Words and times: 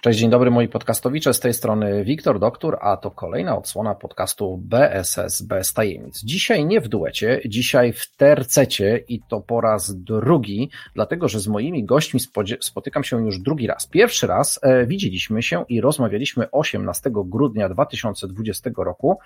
Cześć, 0.00 0.18
dzień 0.18 0.30
dobry 0.30 0.50
moi 0.50 0.68
podcastowicze, 0.68 1.34
z 1.34 1.40
tej 1.40 1.54
strony 1.54 2.04
Wiktor 2.04 2.38
Doktor, 2.38 2.78
a 2.80 2.96
to 2.96 3.10
kolejna 3.10 3.58
odsłona 3.58 3.94
podcastu 3.94 4.56
BSS 4.56 5.42
bez 5.42 5.72
tajemnic. 5.72 6.24
Dzisiaj 6.24 6.64
nie 6.64 6.80
w 6.80 6.88
duecie, 6.88 7.40
dzisiaj 7.46 7.92
w 7.92 8.16
tercecie 8.16 9.04
i 9.08 9.20
to 9.28 9.40
po 9.40 9.60
raz 9.60 9.94
drugi, 9.94 10.70
dlatego 10.94 11.28
że 11.28 11.40
z 11.40 11.48
moimi 11.48 11.84
gośćmi 11.84 12.20
spotykam 12.60 13.04
się 13.04 13.24
już 13.24 13.38
drugi 13.38 13.66
raz. 13.66 13.86
Pierwszy 13.86 14.26
raz 14.26 14.60
e, 14.62 14.86
widzieliśmy 14.86 15.42
się 15.42 15.64
i 15.68 15.80
rozmawialiśmy 15.80 16.50
18 16.50 17.10
grudnia 17.14 17.68
2020 17.68 18.70
roku, 18.76 19.18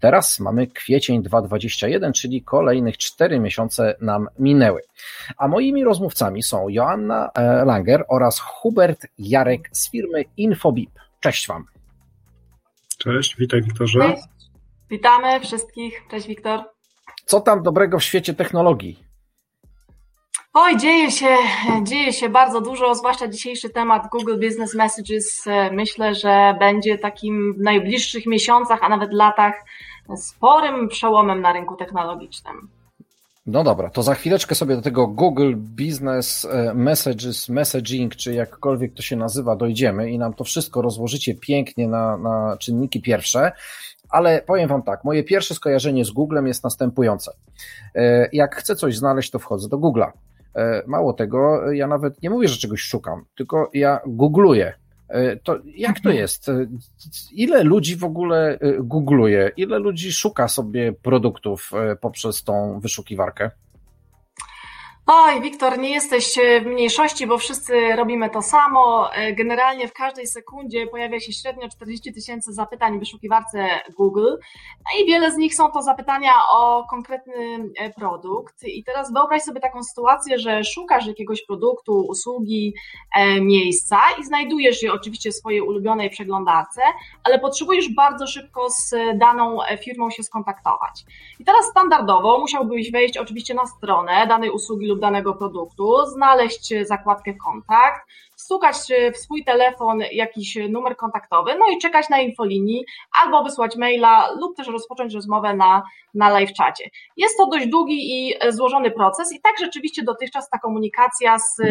teraz 0.00 0.40
mamy 0.40 0.66
kwiecień 0.66 1.22
2021, 1.22 2.12
czyli 2.12 2.42
kolejnych 2.42 2.98
4 2.98 3.40
miesiące 3.40 3.94
nam 4.00 4.28
minęły. 4.38 4.82
A 5.38 5.48
moimi 5.48 5.84
rozmówcami 5.84 6.42
są 6.42 6.68
Joanna 6.68 7.30
e, 7.34 7.64
Langer 7.64 8.04
oraz 8.08 8.40
Hubert 8.40 9.06
Jarek 9.18 9.68
z 9.72 9.90
firmy 9.90 10.19
Infobip. 10.36 10.90
Cześć 11.20 11.46
Wam. 11.46 11.64
Cześć, 12.98 13.36
witaj 13.36 13.62
Wiktorze. 13.62 14.00
Cześć. 14.00 14.24
Witamy 14.90 15.40
wszystkich. 15.40 16.02
Cześć 16.10 16.26
Wiktor. 16.26 16.60
Co 17.24 17.40
tam 17.40 17.62
dobrego 17.62 17.98
w 17.98 18.04
świecie 18.04 18.34
technologii? 18.34 19.04
Oj, 20.54 20.76
dzieje 20.76 21.10
się, 21.10 21.36
dzieje 21.82 22.12
się 22.12 22.28
bardzo 22.28 22.60
dużo, 22.60 22.94
zwłaszcza 22.94 23.28
dzisiejszy 23.28 23.70
temat 23.70 24.08
Google 24.12 24.34
Business 24.34 24.74
Messages. 24.74 25.44
Myślę, 25.72 26.14
że 26.14 26.56
będzie 26.60 26.98
takim 26.98 27.54
w 27.54 27.60
najbliższych 27.60 28.26
miesiącach, 28.26 28.78
a 28.82 28.88
nawet 28.88 29.12
latach 29.12 29.54
sporym 30.16 30.88
przełomem 30.88 31.40
na 31.40 31.52
rynku 31.52 31.76
technologicznym. 31.76 32.68
No 33.50 33.64
dobra, 33.64 33.90
to 33.90 34.02
za 34.02 34.14
chwileczkę 34.14 34.54
sobie 34.54 34.76
do 34.76 34.82
tego 34.82 35.06
Google 35.06 35.54
Business 35.56 36.44
e, 36.44 36.74
Messages, 36.74 37.48
Messaging, 37.48 38.16
czy 38.16 38.34
jakkolwiek 38.34 38.94
to 38.94 39.02
się 39.02 39.16
nazywa, 39.16 39.56
dojdziemy 39.56 40.10
i 40.10 40.18
nam 40.18 40.34
to 40.34 40.44
wszystko 40.44 40.82
rozłożycie 40.82 41.34
pięknie 41.34 41.88
na, 41.88 42.16
na 42.16 42.56
czynniki 42.56 43.02
pierwsze. 43.02 43.52
Ale 44.10 44.42
powiem 44.42 44.68
Wam 44.68 44.82
tak, 44.82 45.04
moje 45.04 45.24
pierwsze 45.24 45.54
skojarzenie 45.54 46.04
z 46.04 46.10
Googlem 46.10 46.46
jest 46.46 46.64
następujące. 46.64 47.32
E, 47.94 48.28
jak 48.32 48.56
chcę 48.56 48.76
coś 48.76 48.96
znaleźć, 48.96 49.30
to 49.30 49.38
wchodzę 49.38 49.68
do 49.68 49.78
Google'a. 49.78 50.10
E, 50.54 50.82
mało 50.86 51.12
tego, 51.12 51.72
ja 51.72 51.86
nawet 51.86 52.22
nie 52.22 52.30
mówię, 52.30 52.48
że 52.48 52.56
czegoś 52.56 52.80
szukam, 52.80 53.24
tylko 53.36 53.70
ja 53.74 54.00
googluję. 54.06 54.74
E, 55.10 55.36
to 55.36 55.58
jak 55.64 56.00
to 56.00 56.08
mhm. 56.08 56.16
jest? 56.16 56.48
E, 56.48 56.66
ile 57.32 57.64
ludzi 57.64 57.96
w 57.96 58.04
ogóle 58.04 58.58
e, 58.60 58.72
googluje? 58.80 59.50
Ile 59.56 59.78
ludzi 59.78 60.12
szuka 60.12 60.48
sobie 60.48 60.92
produktów 60.92 61.70
poprzez 62.00 62.44
tą 62.44 62.80
wyszukiwarkę? 62.80 63.50
Oj, 65.12 65.40
Wiktor, 65.40 65.78
nie 65.78 65.90
jesteś 65.90 66.38
w 66.62 66.66
mniejszości, 66.66 67.26
bo 67.26 67.38
wszyscy 67.38 67.96
robimy 67.96 68.30
to 68.30 68.42
samo. 68.42 69.10
Generalnie 69.36 69.88
w 69.88 69.92
każdej 69.92 70.26
sekundzie 70.26 70.86
pojawia 70.86 71.20
się 71.20 71.32
średnio 71.32 71.68
40 71.68 72.12
tysięcy 72.12 72.52
zapytań 72.52 72.96
w 72.96 73.00
wyszukiwarce 73.00 73.68
Google 73.96 74.36
i 75.00 75.06
wiele 75.06 75.32
z 75.32 75.36
nich 75.36 75.54
są 75.54 75.70
to 75.70 75.82
zapytania 75.82 76.32
o 76.50 76.86
konkretny 76.90 77.34
e, 77.76 77.90
produkt. 77.90 78.64
I 78.64 78.84
teraz 78.84 79.12
wyobraź 79.12 79.42
sobie 79.42 79.60
taką 79.60 79.82
sytuację, 79.82 80.38
że 80.38 80.64
szukasz 80.64 81.06
jakiegoś 81.06 81.46
produktu, 81.46 82.00
usługi, 82.08 82.74
e, 83.16 83.40
miejsca 83.40 83.98
i 84.20 84.24
znajdujesz 84.24 84.82
je 84.82 84.92
oczywiście 84.92 85.30
w 85.30 85.34
swojej 85.34 85.60
ulubionej 85.60 86.10
przeglądarce, 86.10 86.80
ale 87.24 87.38
potrzebujesz 87.38 87.94
bardzo 87.94 88.26
szybko 88.26 88.70
z 88.70 88.94
daną 89.18 89.58
firmą 89.84 90.10
się 90.10 90.22
skontaktować. 90.22 91.04
I 91.38 91.44
teraz 91.44 91.66
standardowo 91.66 92.38
musiałbyś 92.38 92.92
wejść 92.92 93.16
oczywiście 93.16 93.54
na 93.54 93.66
stronę 93.66 94.26
danej 94.26 94.50
usługi 94.50 94.86
lub 94.86 94.99
danego 95.00 95.34
produktu, 95.34 96.06
znaleźć 96.06 96.74
zakładkę 96.82 97.34
kontakt, 97.34 98.00
wstukać 98.36 98.76
w 99.14 99.16
swój 99.16 99.44
telefon 99.44 100.00
jakiś 100.12 100.58
numer 100.70 100.96
kontaktowy, 100.96 101.54
no 101.58 101.66
i 101.72 101.78
czekać 101.78 102.08
na 102.08 102.20
infolinii, 102.20 102.84
albo 103.22 103.44
wysłać 103.44 103.76
maila, 103.76 104.30
lub 104.40 104.56
też 104.56 104.68
rozpocząć 104.68 105.14
rozmowę 105.14 105.54
na, 105.54 105.82
na 106.14 106.30
live 106.30 106.52
czacie. 106.52 106.90
Jest 107.16 107.36
to 107.36 107.46
dość 107.46 107.66
długi 107.66 108.28
i 108.28 108.34
złożony 108.48 108.90
proces 108.90 109.32
i 109.32 109.40
tak 109.40 109.58
rzeczywiście 109.58 110.02
dotychczas 110.02 110.50
ta 110.50 110.58
komunikacja 110.58 111.38
z 111.38 111.62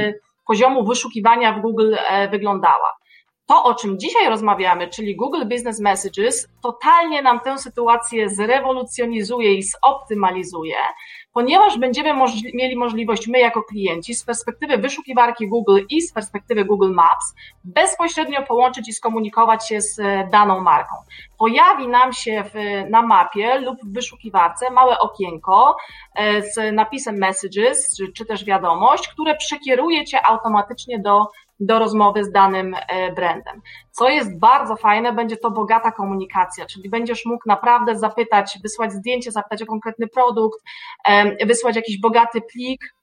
poziomu 0.47 0.85
wyszukiwania 0.85 1.53
w 1.53 1.61
Google 1.61 1.95
e, 2.09 2.29
wyglądała. 2.29 2.99
To, 3.45 3.63
o 3.63 3.75
czym 3.75 3.99
dzisiaj 3.99 4.29
rozmawiamy, 4.29 4.87
czyli 4.87 5.15
Google 5.15 5.45
Business 5.45 5.79
Messages, 5.79 6.47
totalnie 6.61 7.21
nam 7.21 7.39
tę 7.39 7.57
sytuację 7.57 8.29
zrewolucjonizuje 8.29 9.53
i 9.53 9.63
zoptymalizuje, 9.63 10.75
ponieważ 11.39 11.77
będziemy 11.77 12.13
możli 12.13 12.51
mieli 12.53 12.75
możliwość 12.75 13.27
my 13.27 13.39
jako 13.39 13.63
klienci 13.63 14.15
z 14.15 14.23
perspektywy 14.23 14.77
wyszukiwarki 14.77 15.47
Google 15.47 15.79
i 15.89 16.01
z 16.01 16.13
perspektywy 16.13 16.65
Google 16.65 16.91
Maps 16.91 17.35
bezpośrednio 17.63 18.43
połączyć 18.43 18.89
i 18.89 18.93
skomunikować 18.93 19.67
się 19.67 19.81
z 19.81 19.99
e, 19.99 20.27
daną 20.31 20.61
marką. 20.61 20.95
Pojawi 21.37 21.87
nam 21.87 22.13
się 22.13 22.43
w, 22.43 22.53
na 22.89 23.01
mapie 23.01 23.59
lub 23.59 23.77
w 23.83 23.93
wyszukiwarce 23.93 24.71
małe 24.71 24.99
okienko 24.99 25.75
e, 26.15 26.41
z 26.41 26.75
napisem 26.75 27.15
messages, 27.15 27.97
czy, 27.97 28.13
czy 28.13 28.25
też 28.25 28.45
wiadomość, 28.45 29.07
które 29.07 29.35
przekieruje 29.35 30.05
Cię 30.05 30.25
automatycznie 30.25 30.99
do 30.99 31.27
do 31.59 31.79
rozmowy 31.79 32.23
z 32.23 32.31
danym 32.31 32.75
e, 32.87 33.13
brandem. 33.13 33.61
Co 33.91 34.09
jest 34.09 34.39
bardzo 34.39 34.75
fajne, 34.75 35.13
będzie 35.13 35.37
to 35.37 35.51
bogata 35.51 35.91
komunikacja, 35.91 36.65
czyli 36.65 36.89
będziesz 36.89 37.25
mógł 37.25 37.43
naprawdę 37.45 37.99
zapytać, 37.99 38.59
wysłać 38.63 38.93
zdjęcie, 38.93 39.31
zapytać 39.31 39.61
o 39.61 39.65
konkretny 39.65 40.07
produkt, 40.07 40.59
wysłać 41.45 41.75
jakiś 41.75 41.99
bogaty 42.01 42.41
plik, 42.41 42.95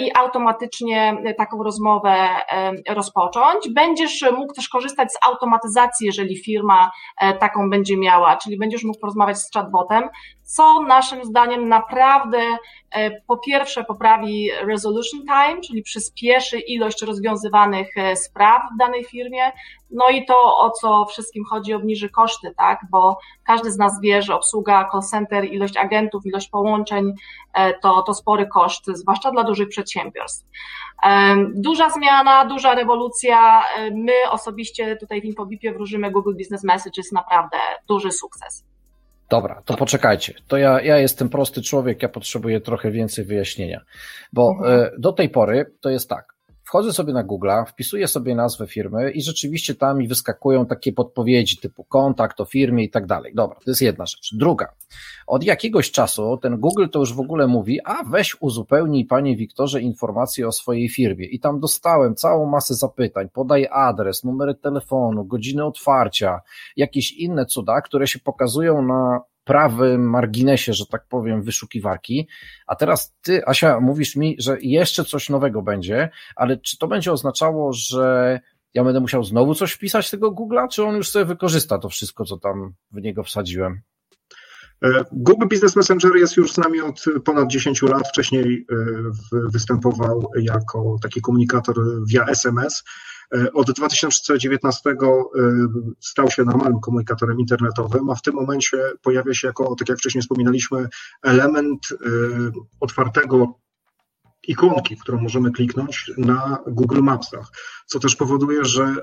i 0.00 0.10
automatycznie 0.14 1.16
taką 1.38 1.62
rozmowę 1.62 2.10
e, 2.10 2.72
rozpocząć. 2.94 3.68
Będziesz 3.74 4.24
mógł 4.36 4.54
też 4.54 4.68
korzystać 4.68 5.12
z 5.12 5.18
automatyzacji, 5.26 6.06
jeżeli 6.06 6.42
firma 6.44 6.90
e, 7.20 7.38
taką 7.38 7.70
będzie 7.70 7.96
miała, 7.96 8.36
czyli 8.36 8.58
będziesz 8.58 8.84
mógł 8.84 9.00
porozmawiać 9.00 9.38
z 9.38 9.52
chatbotem, 9.52 10.08
co 10.42 10.82
naszym 10.82 11.24
zdaniem 11.24 11.68
naprawdę 11.68 12.38
po 13.26 13.38
pierwsze 13.38 13.84
poprawi 13.84 14.50
resolution 14.66 15.20
time, 15.20 15.60
czyli 15.60 15.82
przyspieszy 15.82 16.58
ilość 16.58 17.02
rozwiązywanych 17.02 17.94
spraw 18.14 18.62
w 18.74 18.78
danej 18.78 19.04
firmie, 19.04 19.52
no 19.92 20.08
i 20.10 20.24
to, 20.24 20.58
o 20.58 20.70
co 20.70 21.04
wszystkim 21.04 21.44
chodzi, 21.44 21.74
obniży 21.74 22.08
koszty, 22.08 22.54
tak? 22.56 22.80
Bo 22.90 23.18
każdy 23.46 23.70
z 23.70 23.78
nas 23.78 24.00
wie, 24.00 24.22
że 24.22 24.34
obsługa 24.34 24.88
call 24.92 25.02
center, 25.02 25.44
ilość 25.44 25.76
agentów, 25.76 26.26
ilość 26.26 26.48
połączeń 26.48 27.12
e, 27.54 27.78
to, 27.78 28.02
to 28.02 28.14
spory 28.14 28.46
koszt, 28.46 28.86
zwłaszcza 28.86 29.30
dla 29.30 29.44
dużych 29.44 29.61
przedsiębiorstw. 29.66 30.46
E, 31.06 31.36
duża 31.54 31.90
zmiana, 31.90 32.44
duża 32.44 32.74
rewolucja. 32.74 33.62
E, 33.76 33.90
my 33.90 34.12
osobiście 34.30 34.96
tutaj 34.96 35.20
w 35.20 35.24
Infobipie 35.24 35.72
wróżymy 35.72 36.10
Google 36.10 36.34
Business 36.34 36.64
Messages 36.64 37.12
naprawdę 37.12 37.56
duży 37.88 38.12
sukces. 38.12 38.64
Dobra, 39.30 39.62
to 39.64 39.74
poczekajcie. 39.74 40.34
To 40.48 40.56
ja, 40.56 40.80
ja 40.80 40.98
jestem 40.98 41.28
prosty 41.28 41.62
człowiek, 41.62 42.02
ja 42.02 42.08
potrzebuję 42.08 42.60
trochę 42.60 42.90
więcej 42.90 43.24
wyjaśnienia. 43.24 43.80
Bo 44.32 44.50
mhm. 44.50 44.90
do 44.98 45.12
tej 45.12 45.28
pory 45.28 45.72
to 45.80 45.90
jest 45.90 46.08
tak 46.08 46.31
wchodzę 46.72 46.92
sobie 46.92 47.12
na 47.12 47.22
Google, 47.22 47.48
wpisuję 47.66 48.08
sobie 48.08 48.34
nazwę 48.34 48.66
firmy 48.66 49.10
i 49.10 49.22
rzeczywiście 49.22 49.74
tam 49.74 49.98
mi 49.98 50.08
wyskakują 50.08 50.66
takie 50.66 50.92
podpowiedzi 50.92 51.56
typu 51.56 51.84
kontakt 51.84 52.40
o 52.40 52.44
firmie 52.44 52.84
i 52.84 52.90
tak 52.90 53.06
dalej. 53.06 53.32
Dobra, 53.34 53.56
to 53.64 53.70
jest 53.70 53.82
jedna 53.82 54.06
rzecz. 54.06 54.34
Druga, 54.34 54.72
od 55.26 55.44
jakiegoś 55.44 55.90
czasu 55.90 56.38
ten 56.42 56.60
Google 56.60 56.88
to 56.88 56.98
już 56.98 57.14
w 57.14 57.20
ogóle 57.20 57.46
mówi, 57.46 57.80
a 57.84 58.04
weź 58.04 58.36
uzupełnij 58.40 59.04
panie 59.04 59.36
Wiktorze 59.36 59.80
informacje 59.80 60.48
o 60.48 60.52
swojej 60.52 60.88
firmie 60.88 61.26
i 61.26 61.40
tam 61.40 61.60
dostałem 61.60 62.14
całą 62.14 62.46
masę 62.46 62.74
zapytań, 62.74 63.28
podaj 63.28 63.68
adres, 63.70 64.24
numer 64.24 64.60
telefonu, 64.60 65.24
godziny 65.24 65.64
otwarcia, 65.64 66.40
jakieś 66.76 67.12
inne 67.12 67.46
cuda, 67.46 67.80
które 67.80 68.06
się 68.06 68.18
pokazują 68.18 68.82
na 68.82 69.20
prawym 69.44 70.10
marginesie, 70.10 70.72
że 70.72 70.86
tak 70.86 71.06
powiem, 71.08 71.42
wyszukiwarki. 71.42 72.28
A 72.66 72.76
teraz 72.76 73.14
ty, 73.22 73.46
Asia, 73.46 73.80
mówisz 73.80 74.16
mi, 74.16 74.36
że 74.38 74.56
jeszcze 74.60 75.04
coś 75.04 75.28
nowego 75.28 75.62
będzie, 75.62 76.10
ale 76.36 76.56
czy 76.56 76.78
to 76.78 76.88
będzie 76.88 77.12
oznaczało, 77.12 77.72
że 77.72 78.40
ja 78.74 78.84
będę 78.84 79.00
musiał 79.00 79.24
znowu 79.24 79.54
coś 79.54 79.72
wpisać 79.72 80.10
tego 80.10 80.32
Google'a, 80.32 80.68
czy 80.68 80.84
on 80.84 80.96
już 80.96 81.08
sobie 81.10 81.24
wykorzysta 81.24 81.78
to 81.78 81.88
wszystko, 81.88 82.24
co 82.24 82.38
tam 82.38 82.74
w 82.90 83.02
niego 83.02 83.22
wsadziłem? 83.22 83.80
E, 84.84 85.04
Google 85.12 85.46
Business 85.48 85.76
Messenger 85.76 86.16
jest 86.16 86.36
już 86.36 86.52
z 86.52 86.58
nami 86.58 86.80
od 86.80 87.04
ponad 87.24 87.48
10 87.48 87.82
lat. 87.82 88.08
Wcześniej 88.08 88.66
e, 88.72 88.76
występował 89.52 90.30
jako 90.36 90.96
taki 91.02 91.20
komunikator 91.20 91.76
via 92.06 92.24
SMS. 92.24 92.84
E, 93.34 93.52
od 93.52 93.70
2019 93.70 94.96
stał 96.00 96.30
się 96.30 96.44
normalnym 96.44 96.80
komunikatorem 96.80 97.40
internetowym, 97.40 98.10
a 98.10 98.14
w 98.14 98.22
tym 98.22 98.34
momencie 98.34 98.78
pojawia 99.02 99.34
się 99.34 99.46
jako, 99.46 99.74
tak 99.74 99.88
jak 99.88 99.98
wcześniej 99.98 100.22
wspominaliśmy, 100.22 100.88
element 101.22 101.88
otwartego 102.80 103.62
ikonki, 104.48 104.96
którą 104.96 105.20
możemy 105.20 105.52
kliknąć 105.52 106.12
na 106.18 106.58
Google 106.66 107.02
Mapsach, 107.02 107.50
co 107.92 107.98
też 107.98 108.16
powoduje, 108.16 108.64
że 108.64 108.84
y, 108.84 108.94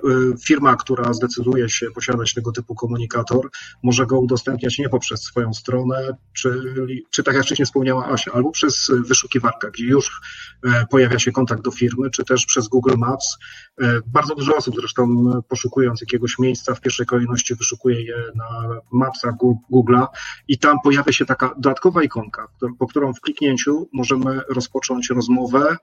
firma, 0.45 0.75
która 0.75 1.13
zdecyduje 1.13 1.69
się 1.69 1.91
posiadać 1.91 2.33
tego 2.33 2.51
typu 2.51 2.75
komunikator, 2.75 3.49
może 3.83 4.05
go 4.05 4.19
udostępniać 4.19 4.79
nie 4.79 4.89
poprzez 4.89 5.23
swoją 5.23 5.53
stronę, 5.53 6.17
czyli, 6.33 7.05
czy 7.09 7.23
tak 7.23 7.35
jak 7.35 7.43
wcześniej 7.43 7.65
wspomniała 7.65 8.07
Asia, 8.07 8.31
albo 8.31 8.51
przez 8.51 8.91
wyszukiwarkę, 9.05 9.71
gdzie 9.71 9.85
już 9.85 10.21
e, 10.63 10.85
pojawia 10.91 11.19
się 11.19 11.31
kontakt 11.31 11.61
do 11.61 11.71
firmy, 11.71 12.09
czy 12.09 12.23
też 12.23 12.45
przez 12.45 12.67
Google 12.67 12.97
Maps. 12.97 13.37
E, 13.81 14.01
bardzo 14.07 14.35
dużo 14.35 14.55
osób 14.55 14.75
zresztą 14.75 15.31
poszukując 15.49 16.01
jakiegoś 16.01 16.39
miejsca 16.39 16.75
w 16.75 16.81
pierwszej 16.81 17.05
kolejności 17.05 17.55
wyszukuje 17.55 18.03
je 18.03 18.17
na 18.35 18.79
Mapsach 18.91 19.33
Google'a 19.73 20.07
i 20.47 20.57
tam 20.57 20.77
pojawia 20.83 21.11
się 21.11 21.25
taka 21.25 21.47
dodatkowa 21.57 22.03
ikonka, 22.03 22.47
po 22.79 22.87
którą 22.87 23.13
w 23.13 23.21
kliknięciu 23.21 23.89
możemy 23.93 24.41
rozpocząć 24.49 25.09
rozmowę 25.09 25.29
rozmowę 25.29 25.77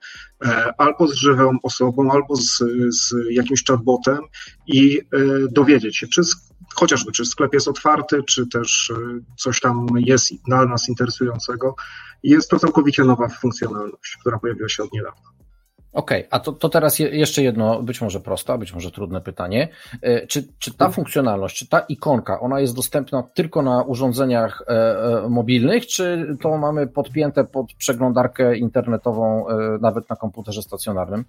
e, 0.44 0.72
albo 0.78 1.08
z 1.08 1.14
żywą 1.14 1.58
osobą, 1.62 2.12
albo 2.12 2.36
z, 2.36 2.62
z 2.96 3.14
jakimś 3.30 3.64
chatbotem 3.64 4.18
i 4.66 4.98
e, 4.98 5.02
dowiedzieć 5.50 5.96
się, 5.96 6.06
czy 6.06 6.22
chociażby 6.74 7.12
czy 7.12 7.24
sklep 7.24 7.54
jest 7.54 7.68
otwarty, 7.68 8.22
czy 8.22 8.46
też 8.46 8.90
e, 8.90 9.20
coś 9.36 9.60
tam 9.60 9.86
jest 9.96 10.32
dla 10.46 10.66
nas 10.66 10.88
interesującego. 10.88 11.74
Jest 12.22 12.50
to 12.50 12.58
całkowicie 12.58 13.04
nowa 13.04 13.28
funkcjonalność, 13.28 14.16
która 14.20 14.38
pojawiła 14.38 14.68
się 14.68 14.82
od 14.82 14.92
niedawna. 14.92 15.22
Okej, 15.92 16.18
okay, 16.18 16.30
a 16.30 16.40
to, 16.40 16.52
to 16.52 16.68
teraz 16.68 16.98
jeszcze 16.98 17.42
jedno, 17.42 17.82
być 17.82 18.00
może 18.00 18.20
proste, 18.20 18.58
być 18.58 18.74
może 18.74 18.90
trudne 18.90 19.20
pytanie. 19.20 19.68
E, 20.02 20.26
czy, 20.26 20.48
czy 20.58 20.74
ta 20.74 20.88
funkcjonalność, 20.88 21.58
czy 21.58 21.68
ta 21.68 21.80
ikonka, 21.80 22.40
ona 22.40 22.60
jest 22.60 22.74
dostępna 22.74 23.22
tylko 23.22 23.62
na 23.62 23.82
urządzeniach 23.82 24.62
mobilnych, 25.28 25.86
czy 25.86 26.36
to 26.42 26.58
mamy 26.58 26.86
podpięte 26.86 27.44
pod 27.44 27.72
przeglądarkę 27.74 28.56
internetową 28.56 29.46
nawet 29.80 30.10
na 30.10 30.16
komputerze 30.16 30.62
stacjonarnym? 30.62 31.24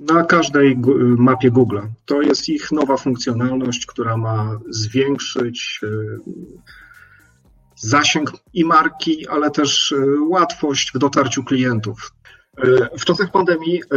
Na 0.00 0.24
każdej 0.24 0.78
mapie 1.18 1.50
Google. 1.50 1.80
To 2.04 2.22
jest 2.22 2.48
ich 2.48 2.72
nowa 2.72 2.96
funkcjonalność, 2.96 3.86
która 3.86 4.16
ma 4.16 4.58
zwiększyć 4.68 5.80
zasięg 7.76 8.32
i 8.54 8.64
marki, 8.64 9.28
ale 9.28 9.50
też 9.50 9.94
łatwość 10.28 10.92
w 10.94 10.98
dotarciu 10.98 11.44
klientów. 11.44 12.12
W 12.98 13.04
czasach 13.04 13.30
pandemii 13.30 13.82
e, 13.82 13.96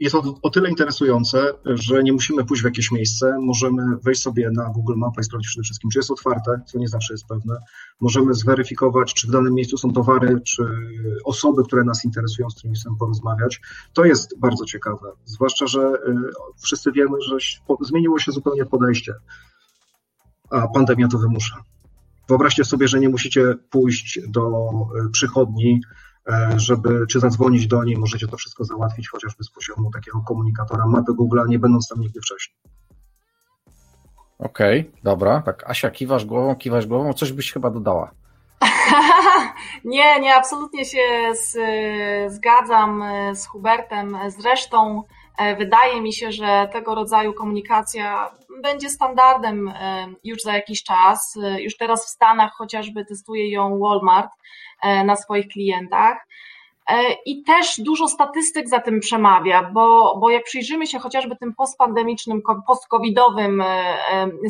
jest 0.00 0.12
to 0.12 0.34
o 0.42 0.50
tyle 0.50 0.70
interesujące, 0.70 1.52
że 1.64 2.02
nie 2.02 2.12
musimy 2.12 2.44
pójść 2.44 2.62
w 2.62 2.64
jakieś 2.64 2.90
miejsce, 2.90 3.38
możemy 3.40 3.82
wejść 4.02 4.22
sobie 4.22 4.50
na 4.50 4.70
Google 4.70 4.94
Mapa 4.96 5.20
i 5.20 5.24
sprawdzić 5.24 5.48
przede 5.48 5.64
wszystkim, 5.64 5.90
czy 5.90 5.98
jest 5.98 6.10
otwarte, 6.10 6.60
co 6.66 6.78
nie 6.78 6.88
zawsze 6.88 7.14
jest 7.14 7.26
pewne. 7.26 7.56
Możemy 8.00 8.34
zweryfikować, 8.34 9.14
czy 9.14 9.26
w 9.26 9.30
danym 9.30 9.54
miejscu 9.54 9.78
są 9.78 9.92
towary, 9.92 10.40
czy 10.40 10.62
osoby, 11.24 11.64
które 11.64 11.84
nas 11.84 12.04
interesują, 12.04 12.50
z 12.50 12.54
którymi 12.54 12.76
chcemy 12.76 12.96
porozmawiać. 12.98 13.60
To 13.92 14.04
jest 14.04 14.40
bardzo 14.40 14.64
ciekawe, 14.64 15.12
zwłaszcza, 15.24 15.66
że 15.66 15.80
e, 15.80 15.94
wszyscy 16.62 16.92
wiemy, 16.92 17.16
że 17.28 17.36
zmieniło 17.80 18.18
się 18.18 18.32
zupełnie 18.32 18.64
podejście, 18.64 19.14
a 20.50 20.68
pandemia 20.68 21.08
to 21.08 21.18
wymusza. 21.18 21.62
Wyobraźcie 22.28 22.64
sobie, 22.64 22.88
że 22.88 23.00
nie 23.00 23.08
musicie 23.08 23.54
pójść 23.70 24.20
do 24.28 24.50
e, 24.50 25.10
przychodni, 25.12 25.80
E, 25.80 26.13
żeby 26.56 27.06
czy 27.10 27.20
zadzwonić 27.20 27.66
do 27.66 27.84
niej, 27.84 27.96
możecie 27.96 28.28
to 28.28 28.36
wszystko 28.36 28.64
załatwić 28.64 29.08
chociażby 29.08 29.44
z 29.44 29.50
poziomu 29.50 29.90
takiego 29.90 30.20
komunikatora 30.20 30.86
mapy 30.86 31.12
Google'a, 31.12 31.48
nie 31.48 31.58
będąc 31.58 31.88
tam 31.88 32.00
nigdy 32.00 32.20
wcześniej. 32.20 32.56
Okej, 34.38 34.80
okay, 34.80 35.00
dobra. 35.02 35.42
Tak, 35.42 35.70
Asia, 35.70 35.90
kiwasz 35.90 36.24
głową, 36.24 36.56
kiwasz 36.56 36.86
głową, 36.86 37.12
coś 37.12 37.32
byś 37.32 37.52
chyba 37.52 37.70
dodała. 37.70 38.10
nie, 39.84 40.20
nie, 40.20 40.34
absolutnie 40.34 40.84
się 40.84 40.98
z, 41.32 41.56
zgadzam 42.32 43.02
e, 43.02 43.34
z 43.34 43.46
Hubertem. 43.46 44.18
Zresztą 44.28 45.02
e, 45.38 45.56
wydaje 45.56 46.00
mi 46.00 46.12
się, 46.12 46.32
że 46.32 46.68
tego 46.72 46.94
rodzaju 46.94 47.32
komunikacja 47.32 48.30
będzie 48.62 48.90
standardem 48.90 49.72
już 50.24 50.42
za 50.42 50.52
jakiś 50.52 50.82
czas. 50.82 51.38
Już 51.58 51.76
teraz 51.76 52.06
w 52.06 52.08
Stanach 52.08 52.52
chociażby 52.52 53.04
testuje 53.04 53.50
ją 53.50 53.78
Walmart 53.78 54.30
E, 54.73 54.73
na 55.04 55.16
swoich 55.16 55.48
klientach. 55.48 56.16
E, 56.90 57.12
I 57.26 57.42
też 57.42 57.80
dużo 57.80 58.08
statystyk 58.08 58.68
za 58.68 58.80
tym 58.80 59.00
przemawia, 59.00 59.70
bo, 59.72 60.16
bo 60.20 60.30
jak 60.30 60.44
przyjrzymy 60.44 60.86
się 60.86 60.98
chociażby 60.98 61.36
tym 61.36 61.54
postpandemicznym, 61.54 62.42
post-covidowym 62.66 63.60
e, 63.60 63.96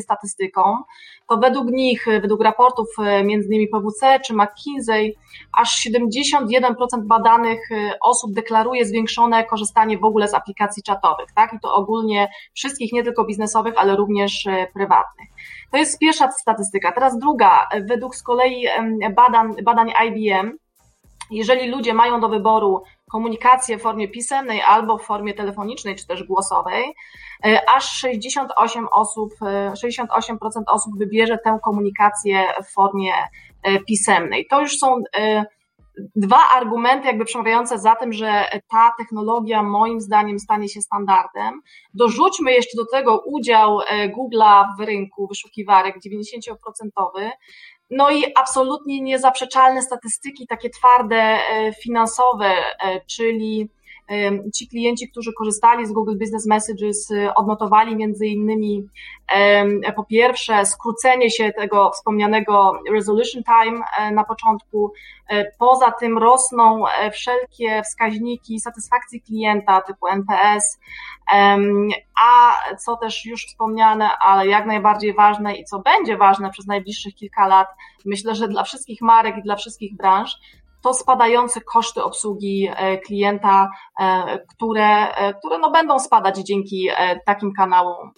statystykom, 0.01 0.83
to 1.29 1.37
według 1.37 1.71
nich, 1.71 2.05
według 2.21 2.43
raportów 2.43 2.87
między 3.23 3.47
innymi 3.47 3.67
PwC 3.67 4.19
czy 4.19 4.33
McKinsey, 4.33 5.15
aż 5.57 5.85
71% 5.89 6.73
badanych 7.03 7.69
osób 8.01 8.33
deklaruje 8.33 8.85
zwiększone 8.85 9.43
korzystanie 9.43 9.97
w 9.97 10.03
ogóle 10.03 10.27
z 10.27 10.33
aplikacji 10.33 10.83
czatowych, 10.83 11.31
tak? 11.35 11.53
I 11.53 11.59
to 11.59 11.73
ogólnie 11.75 12.27
wszystkich, 12.53 12.93
nie 12.93 13.03
tylko 13.03 13.25
biznesowych, 13.25 13.73
ale 13.77 13.95
również 13.95 14.47
prywatnych. 14.73 15.29
To 15.71 15.77
jest 15.77 15.99
pierwsza 15.99 16.31
statystyka. 16.31 16.91
Teraz 16.91 17.19
druga, 17.19 17.67
według 17.81 18.15
z 18.15 18.23
kolei 18.23 18.65
badań, 19.15 19.63
badań 19.63 19.91
IBM, 20.07 20.57
jeżeli 21.31 21.67
ludzie 21.69 21.93
mają 21.93 22.19
do 22.19 22.29
wyboru 22.29 22.83
komunikację 23.11 23.77
w 23.77 23.81
formie 23.81 24.07
pisemnej 24.07 24.61
albo 24.61 24.97
w 24.97 25.03
formie 25.03 25.33
telefonicznej 25.33 25.95
czy 25.95 26.07
też 26.07 26.23
głosowej, 26.23 26.83
e, 27.45 27.69
aż 27.69 27.89
68 27.89 28.87
osób, 28.91 29.33
68% 29.73 30.67
e, 30.67 30.71
osób 30.71 30.97
wybierze 30.97 31.37
tę 31.37 31.59
komunikację 31.63 32.43
w 32.63 32.73
formie 32.73 33.13
e, 33.63 33.79
pisemnej. 33.79 34.47
To 34.49 34.61
już 34.61 34.77
są 34.77 35.03
dwa 36.15 36.49
argumenty 36.55 37.07
jakby 37.07 37.25
przemawiające 37.25 37.79
za 37.79 37.95
tym, 37.95 38.13
że 38.13 38.45
ta 38.67 38.91
technologia 38.97 39.63
moim 39.63 40.01
zdaniem 40.01 40.39
stanie 40.39 40.69
się 40.69 40.81
standardem. 40.81 41.61
Dorzućmy 41.93 42.51
jeszcze 42.51 42.77
do 42.77 42.85
tego 42.85 43.23
udział 43.25 43.79
Google'a 44.17 44.65
w 44.79 44.81
rynku 44.81 45.27
wyszukiwarek 45.27 45.95
90%, 45.95 47.29
no 47.89 48.09
i 48.09 48.23
absolutnie 48.35 49.01
niezaprzeczalne 49.01 49.81
statystyki, 49.81 50.47
takie 50.47 50.69
twarde, 50.69 51.15
e, 51.15 51.73
finansowe, 51.73 52.45
e, 52.45 53.01
czyli 53.05 53.69
ci 54.53 54.67
klienci, 54.67 55.09
którzy 55.09 55.33
korzystali 55.33 55.85
z 55.85 55.91
Google 55.91 56.17
Business 56.17 56.45
Messages, 56.45 57.11
y, 57.11 57.33
odnotowali 57.33 57.95
między 57.95 58.27
innymi 58.27 58.87
po 59.95 60.03
pierwsze 60.03 60.65
skrócenie 60.65 61.31
się 61.31 61.51
tego 61.51 61.91
wspomnianego 61.91 62.73
resolution 62.91 63.43
time 63.43 63.81
e, 63.97 64.11
na 64.11 64.23
początku. 64.23 64.93
E, 65.29 65.51
poza 65.59 65.91
tym 65.91 66.17
rosną 66.17 66.87
e, 66.87 67.11
wszelkie 67.11 67.81
wskaźniki 67.83 68.59
satysfakcji 68.59 69.21
klienta 69.21 69.81
typu 69.81 70.07
NPS, 70.07 70.79
a 72.23 72.53
co 72.85 72.97
też 72.97 73.25
już 73.25 73.45
wspomniane, 73.45 74.09
ale 74.17 74.47
jak 74.47 74.65
najbardziej 74.65 75.13
ważne 75.13 75.55
i 75.55 75.65
co 75.65 75.79
będzie 75.79 76.17
ważne 76.17 76.49
przez 76.49 76.67
najbliższych 76.67 77.15
kilka 77.15 77.47
lat, 77.47 77.67
myślę, 78.05 78.35
że 78.35 78.47
dla 78.47 78.63
wszystkich 78.63 79.01
marek 79.01 79.37
i 79.37 79.41
dla 79.41 79.55
wszystkich 79.55 79.95
branż, 79.95 80.37
to 80.85 80.93
spadające 80.93 81.61
koszty 81.61 82.03
obsługi 82.03 82.69
klienta, 83.05 83.69
które, 84.49 85.07
które 85.39 85.57
no 85.59 85.71
będą 85.71 85.99
spadać 85.99 86.37
dzięki 86.37 86.89
takim 87.25 87.53
kanałom 87.53 88.11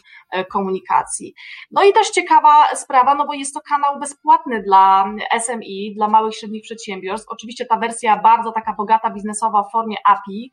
komunikacji. 0.51 1.33
No 1.71 1.83
i 1.83 1.93
też 1.93 2.09
ciekawa 2.09 2.67
sprawa, 2.75 3.15
no 3.15 3.27
bo 3.27 3.33
jest 3.33 3.53
to 3.53 3.61
kanał 3.69 3.99
bezpłatny 3.99 4.63
dla 4.63 5.05
SMI, 5.39 5.93
dla 5.95 6.07
małych 6.07 6.33
i 6.33 6.39
średnich 6.39 6.63
przedsiębiorstw. 6.63 7.29
Oczywiście 7.29 7.65
ta 7.65 7.77
wersja 7.77 8.21
bardzo 8.21 8.51
taka 8.51 8.73
bogata 8.73 9.09
biznesowa 9.09 9.63
w 9.63 9.71
formie 9.71 9.95
API 10.05 10.51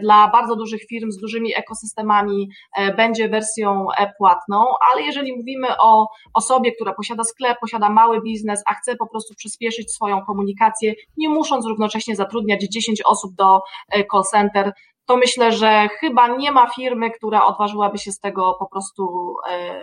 dla 0.00 0.28
bardzo 0.28 0.56
dużych 0.56 0.80
firm 0.88 1.10
z 1.10 1.16
dużymi 1.16 1.56
ekosystemami 1.56 2.48
będzie 2.96 3.28
wersją 3.28 3.86
płatną, 4.18 4.64
ale 4.92 5.02
jeżeli 5.02 5.36
mówimy 5.36 5.68
o 5.78 6.08
osobie, 6.34 6.72
która 6.72 6.94
posiada 6.94 7.24
sklep, 7.24 7.58
posiada 7.60 7.88
mały 7.88 8.22
biznes, 8.22 8.62
a 8.66 8.74
chce 8.74 8.96
po 8.96 9.06
prostu 9.06 9.34
przyspieszyć 9.34 9.92
swoją 9.92 10.24
komunikację, 10.24 10.94
nie 11.16 11.28
musząc 11.28 11.66
równocześnie 11.66 12.16
zatrudniać 12.16 12.62
10 12.70 13.02
osób 13.02 13.34
do 13.34 13.60
e, 13.92 14.04
call 14.04 14.22
center, 14.22 14.72
to 15.06 15.16
myślę, 15.16 15.52
że 15.52 15.88
chyba 16.00 16.36
nie 16.36 16.52
ma 16.52 16.70
firmy, 16.70 17.10
która 17.10 17.46
odważyłaby 17.46 17.98
się 17.98 18.12
z 18.12 18.20
tego 18.20 18.56
po 18.58 18.66
prostu 18.66 19.34
e, 19.50 19.80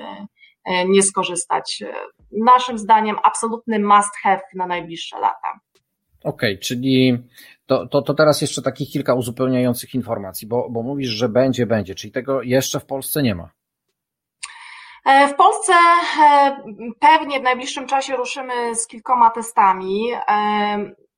e, 0.65 0.85
nie 0.85 1.03
skorzystać. 1.03 1.83
Naszym 2.31 2.77
zdaniem 2.77 3.15
absolutny 3.23 3.79
must 3.79 4.15
have 4.23 4.41
na 4.55 4.67
najbliższe 4.67 5.19
lata. 5.19 5.59
Okej, 6.23 6.53
okay, 6.53 6.57
czyli 6.57 7.17
to, 7.65 7.87
to, 7.87 8.01
to 8.01 8.13
teraz 8.13 8.41
jeszcze 8.41 8.61
takich 8.61 8.89
kilka 8.89 9.13
uzupełniających 9.13 9.95
informacji, 9.95 10.47
bo, 10.47 10.69
bo 10.69 10.83
mówisz, 10.83 11.09
że 11.09 11.29
będzie, 11.29 11.65
będzie, 11.65 11.95
czyli 11.95 12.13
tego 12.13 12.41
jeszcze 12.41 12.79
w 12.79 12.85
Polsce 12.85 13.23
nie 13.23 13.35
ma. 13.35 13.49
E, 15.05 15.27
w 15.27 15.35
Polsce 15.35 15.73
pewnie 16.99 17.39
w 17.39 17.43
najbliższym 17.43 17.87
czasie 17.87 18.15
ruszymy 18.15 18.75
z 18.75 18.87
kilkoma 18.87 19.29
testami. 19.29 20.11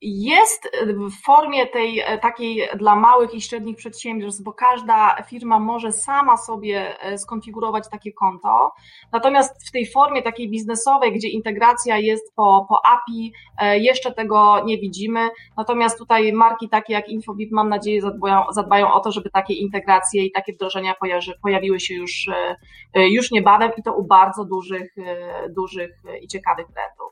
Jest 0.02 0.70
w 1.10 1.25
formie 1.25 1.68
tej 1.68 2.00
e, 2.00 2.18
takiej 2.18 2.70
dla 2.78 2.96
małych 2.96 3.34
i 3.34 3.42
średnich 3.42 3.78
przedsiębiorstw, 3.78 4.44
bo 4.44 4.54
każda 4.54 5.24
firma 5.24 5.60
może 5.60 5.92
sama 5.92 6.38
sobie 6.38 7.02
e, 7.02 7.18
skonfigurować 7.18 7.90
takie 7.90 8.14
konto. 8.14 8.72
Natomiast 9.12 9.68
w 9.68 9.72
tej 9.72 9.86
formie 9.92 10.22
takiej 10.22 10.50
biznesowej, 10.50 11.14
gdzie 11.14 11.28
integracja 11.28 11.98
jest 11.98 12.36
po, 12.36 12.66
po 12.70 12.80
API, 12.86 13.34
e, 13.62 13.80
jeszcze 13.80 14.12
tego 14.12 14.64
nie 14.66 14.78
widzimy. 14.78 15.30
Natomiast 15.58 15.98
tutaj 15.98 16.34
marki 16.34 16.70
takie 16.70 16.94
jak 16.94 17.10
Infobip, 17.10 17.52
mam 17.52 17.70
nadzieję, 17.70 18.02
zadbają, 18.02 18.44
zadbają 18.52 18.94
o 18.94 19.00
to, 19.00 19.12
żeby 19.12 19.30
takie 19.30 19.54
integracje 19.54 20.25
i 20.25 20.32
takie 20.32 20.54
wdrożenia 20.54 20.96
pojawiły 21.42 21.80
się 21.80 21.96
już, 21.96 22.30
już 22.96 23.32
niebawem 23.32 23.72
i 23.78 23.84
to 23.84 23.94
u 23.94 24.04
bardzo 24.04 24.46
dużych, 24.46 24.96
dużych 25.56 25.92
i 26.22 26.28
ciekawych 26.28 26.68
brandów. 26.72 27.04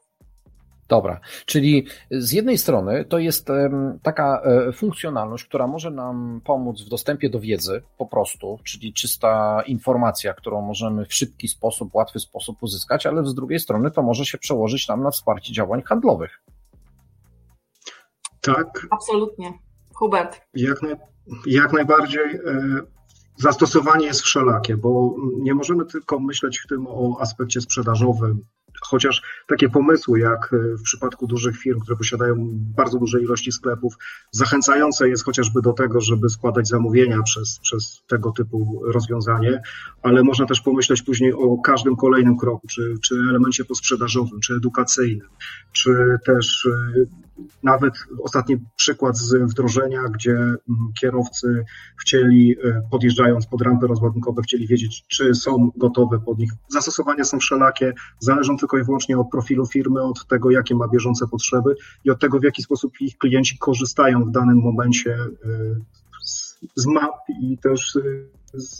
Dobra, 0.87 1.19
czyli 1.45 1.87
z 2.11 2.31
jednej 2.31 2.57
strony 2.57 3.05
to 3.05 3.19
jest 3.19 3.47
taka 4.03 4.41
e, 4.41 4.71
funkcjonalność, 4.71 5.45
która 5.45 5.67
może 5.67 5.91
nam 5.91 6.41
pomóc 6.43 6.81
w 6.81 6.89
dostępie 6.89 7.29
do 7.29 7.39
wiedzy 7.39 7.81
po 7.97 8.05
prostu, 8.05 8.59
czyli 8.63 8.93
czysta 8.93 9.63
informacja, 9.67 10.33
którą 10.33 10.61
możemy 10.61 11.05
w 11.05 11.13
szybki 11.13 11.47
sposób, 11.47 11.95
łatwy 11.95 12.19
sposób 12.19 12.63
uzyskać, 12.63 13.05
ale 13.05 13.25
z 13.25 13.35
drugiej 13.35 13.59
strony 13.59 13.91
to 13.91 14.03
może 14.03 14.25
się 14.25 14.37
przełożyć 14.37 14.87
nam 14.87 15.03
na 15.03 15.11
wsparcie 15.11 15.53
działań 15.53 15.81
handlowych. 15.81 16.41
Tak. 18.41 18.87
Absolutnie. 18.91 19.53
Hubert. 19.93 20.41
Jak, 20.53 20.81
naj, 20.81 20.95
jak 21.45 21.73
najbardziej. 21.73 22.35
E, 22.35 22.39
zastosowanie 23.37 24.05
jest 24.05 24.21
wszelakie, 24.21 24.77
bo 24.77 25.15
nie 25.37 25.53
możemy 25.53 25.85
tylko 25.85 26.19
myśleć 26.19 26.59
w 26.59 26.67
tym 26.67 26.87
o 26.87 27.17
aspekcie 27.19 27.61
sprzedażowym, 27.61 28.45
Chociaż 28.85 29.21
takie 29.47 29.69
pomysły, 29.69 30.19
jak 30.19 30.53
e, 30.53 30.77
w 30.77 30.81
przypadku 30.81 31.27
dużych 31.27 31.57
firm, 31.57 31.79
które 31.79 31.97
posiadają 31.97 32.35
bardzo 32.53 32.99
duże 32.99 33.21
ilości 33.21 33.51
sklepów, 33.51 33.93
zachęcające 34.31 35.09
jest 35.09 35.25
chociażby 35.25 35.61
do 35.61 35.73
tego, 35.73 36.01
żeby 36.01 36.29
składać 36.29 36.67
zamówienia 36.67 37.23
przez, 37.23 37.59
przez 37.59 38.03
tego 38.07 38.31
typu 38.31 38.81
rozwiązanie, 38.85 39.61
ale 40.01 40.23
można 40.23 40.45
też 40.45 40.61
pomyśleć 40.61 41.01
później 41.01 41.33
o 41.33 41.57
każdym 41.57 41.95
kolejnym 41.95 42.37
kroku, 42.37 42.67
czy, 42.67 42.95
czy 43.03 43.15
elemencie 43.15 43.65
posprzedażowym, 43.65 44.39
czy 44.39 44.53
edukacyjnym, 44.53 45.27
czy 45.71 46.17
też 46.25 46.65
e, 46.65 47.05
nawet 47.63 47.93
ostatni 48.23 48.57
przykład 48.75 49.17
z 49.17 49.51
wdrożenia, 49.51 50.03
gdzie 50.03 50.31
mm, 50.31 50.57
kierowcy 51.01 51.65
chcieli, 52.01 52.55
e, 52.63 52.81
podjeżdżając 52.91 53.47
pod 53.47 53.61
rampy 53.61 53.87
rozładunkowe, 53.87 54.41
chcieli 54.41 54.67
wiedzieć, 54.67 55.05
czy 55.07 55.35
są 55.35 55.71
gotowe 55.75 56.19
pod 56.19 56.39
nich. 56.39 56.51
Zastosowania 56.69 57.23
są 57.23 57.39
wszelakie, 57.39 57.93
zależą 58.19 58.57
tylko 58.57 58.77
i 58.77 58.83
wyłącznie 58.83 59.17
od 59.19 59.29
profilu 59.29 59.65
firmy, 59.65 60.01
od 60.01 60.27
tego, 60.27 60.51
jakie 60.51 60.75
ma 60.75 60.87
bieżące 60.87 61.27
potrzeby 61.27 61.75
i 62.03 62.09
od 62.09 62.19
tego, 62.19 62.39
w 62.39 62.43
jaki 62.43 62.63
sposób 62.63 63.01
ich 63.01 63.17
klienci 63.17 63.57
korzystają 63.57 64.23
w 64.25 64.31
danym 64.31 64.57
momencie 64.57 65.13
e, 65.13 65.29
z, 66.75 66.85
map 66.85 67.15
i 67.41 67.57
też 67.57 67.97
z, 68.53 68.77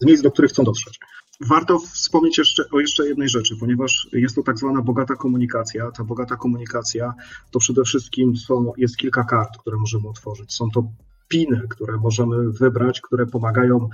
z 0.00 0.06
miejsc, 0.06 0.22
do 0.22 0.30
których 0.30 0.50
chcą 0.50 0.64
dotrzeć. 0.64 1.00
Warto 1.40 1.78
wspomnieć 1.78 2.38
jeszcze 2.38 2.64
o 2.72 2.80
jeszcze 2.80 3.08
jednej 3.08 3.28
rzeczy, 3.28 3.56
ponieważ 3.60 4.08
jest 4.12 4.34
to 4.34 4.42
tak 4.42 4.58
zwana 4.58 4.82
bogata 4.82 5.16
komunikacja. 5.16 5.90
Ta 5.90 6.04
bogata 6.04 6.36
komunikacja 6.36 7.14
to 7.50 7.58
przede 7.58 7.84
wszystkim 7.84 8.36
są, 8.36 8.72
jest 8.76 8.96
kilka 8.96 9.24
kart, 9.24 9.58
które 9.58 9.76
możemy 9.76 10.08
otworzyć. 10.08 10.52
Są 10.52 10.70
to 10.70 10.82
piny, 11.28 11.62
które 11.70 11.96
możemy 11.96 12.50
wybrać, 12.50 13.00
które 13.00 13.26
pomagają 13.26 13.88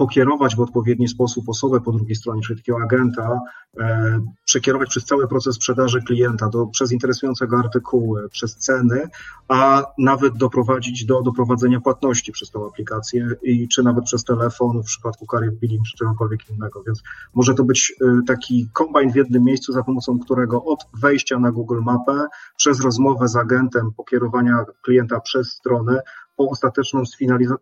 pokierować 0.00 0.56
w 0.56 0.60
odpowiedni 0.60 1.08
sposób 1.08 1.48
osobę 1.48 1.80
po 1.80 1.92
drugiej 1.92 2.16
stronie, 2.16 2.42
czyli 2.42 2.58
takiego 2.58 2.78
agenta, 2.82 3.40
e, 3.80 4.20
przekierować 4.44 4.88
przez 4.88 5.04
cały 5.04 5.28
proces 5.28 5.54
sprzedaży 5.54 6.02
klienta, 6.02 6.48
do, 6.48 6.66
przez 6.66 6.92
interesującego 6.92 7.58
artykułu, 7.58 8.16
przez 8.30 8.56
ceny, 8.56 9.08
a 9.48 9.84
nawet 9.98 10.36
doprowadzić 10.36 11.04
do 11.04 11.22
doprowadzenia 11.22 11.80
płatności 11.80 12.32
przez 12.32 12.50
tą 12.50 12.66
aplikację 12.66 13.30
i 13.42 13.68
czy 13.68 13.82
nawet 13.82 14.04
przez 14.04 14.24
telefon 14.24 14.82
w 14.82 14.86
przypadku 14.86 15.26
Career 15.26 15.52
Billing 15.52 15.82
czy 15.86 15.96
czegokolwiek 15.96 16.50
innego. 16.50 16.82
Więc 16.86 17.02
może 17.34 17.54
to 17.54 17.64
być 17.64 17.94
e, 18.00 18.20
taki 18.26 18.68
kombajn 18.72 19.12
w 19.12 19.16
jednym 19.16 19.44
miejscu, 19.44 19.72
za 19.72 19.82
pomocą 19.82 20.18
którego 20.18 20.64
od 20.64 20.80
wejścia 21.00 21.38
na 21.38 21.52
Google 21.52 21.80
Mapę, 21.82 22.26
przez 22.56 22.80
rozmowę 22.80 23.28
z 23.28 23.36
agentem, 23.36 23.92
pokierowania 23.96 24.64
klienta 24.82 25.20
przez 25.20 25.52
stronę, 25.52 26.00
po 26.36 26.50
ostateczną 26.50 27.02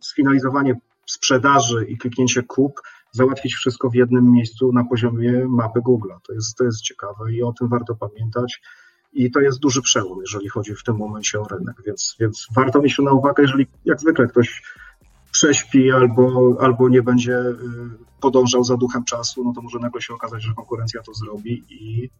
sfinalizowanie 0.00 0.74
sprzedaży 1.08 1.86
i 1.88 1.98
kliknięcie 1.98 2.42
kup 2.42 2.80
załatwić 3.12 3.54
wszystko 3.54 3.90
w 3.90 3.94
jednym 3.94 4.32
miejscu 4.32 4.72
na 4.72 4.84
poziomie 4.84 5.44
mapy 5.48 5.80
Google. 5.80 6.10
To 6.26 6.32
jest, 6.32 6.56
to 6.56 6.64
jest 6.64 6.80
ciekawe 6.80 7.32
i 7.32 7.42
o 7.42 7.52
tym 7.52 7.68
warto 7.68 7.94
pamiętać. 7.94 8.60
I 9.12 9.30
to 9.30 9.40
jest 9.40 9.58
duży 9.58 9.82
przełom, 9.82 10.20
jeżeli 10.20 10.48
chodzi 10.48 10.74
w 10.74 10.82
tym 10.82 10.96
momencie 10.96 11.40
o 11.40 11.44
rynek, 11.44 11.76
więc, 11.86 12.16
więc 12.20 12.46
warto 12.54 12.82
mieć 12.82 12.96
to 12.96 13.02
na 13.02 13.12
uwagę, 13.12 13.42
jeżeli 13.42 13.66
jak 13.84 14.00
zwykle 14.00 14.26
ktoś 14.26 14.62
prześpi 15.32 15.92
albo, 15.92 16.56
albo 16.60 16.88
nie 16.88 17.02
będzie 17.02 17.38
y, 17.38 17.54
podążał 18.20 18.64
za 18.64 18.76
duchem 18.76 19.04
czasu, 19.04 19.44
no 19.44 19.52
to 19.52 19.62
może 19.62 19.78
nagle 19.78 20.02
się 20.02 20.14
okazać, 20.14 20.42
że 20.42 20.54
konkurencja 20.54 21.02
to 21.02 21.14
zrobi 21.14 21.64
i 21.70 22.10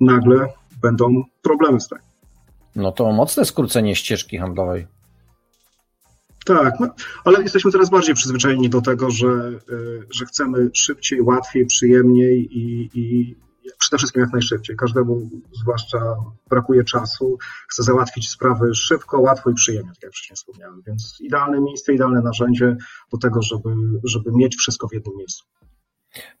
nagle 0.00 0.48
będą 0.82 1.22
problemy 1.42 1.80
z 1.80 1.88
tym. 1.88 1.98
No 2.76 2.92
to 2.92 3.12
mocne 3.12 3.44
skrócenie 3.44 3.96
ścieżki 3.96 4.38
handlowej. 4.38 4.86
Tak, 6.48 6.80
no, 6.80 6.88
ale 7.24 7.42
jesteśmy 7.42 7.70
coraz 7.70 7.90
bardziej 7.90 8.14
przyzwyczajeni 8.14 8.68
do 8.68 8.80
tego, 8.80 9.10
że, 9.10 9.26
y, 9.70 10.06
że 10.10 10.26
chcemy 10.26 10.70
szybciej, 10.74 11.22
łatwiej, 11.22 11.66
przyjemniej 11.66 12.58
i, 12.58 12.90
i 12.94 13.36
przede 13.78 13.98
wszystkim 13.98 14.22
jak 14.22 14.32
najszybciej. 14.32 14.76
Każdemu 14.76 15.30
zwłaszcza 15.52 15.98
brakuje 16.50 16.84
czasu, 16.84 17.38
chce 17.68 17.82
załatwić 17.82 18.28
sprawy 18.28 18.74
szybko, 18.74 19.20
łatwo 19.20 19.50
i 19.50 19.54
przyjemnie, 19.54 19.92
tak 19.94 20.02
jak 20.02 20.12
wcześniej 20.12 20.36
wspomniałem. 20.36 20.82
Więc 20.86 21.16
idealne 21.20 21.60
miejsce, 21.60 21.92
idealne 21.92 22.20
narzędzie 22.22 22.76
do 23.12 23.18
tego, 23.18 23.42
żeby, 23.42 23.70
żeby 24.04 24.32
mieć 24.32 24.56
wszystko 24.56 24.88
w 24.88 24.92
jednym 24.92 25.16
miejscu. 25.16 25.44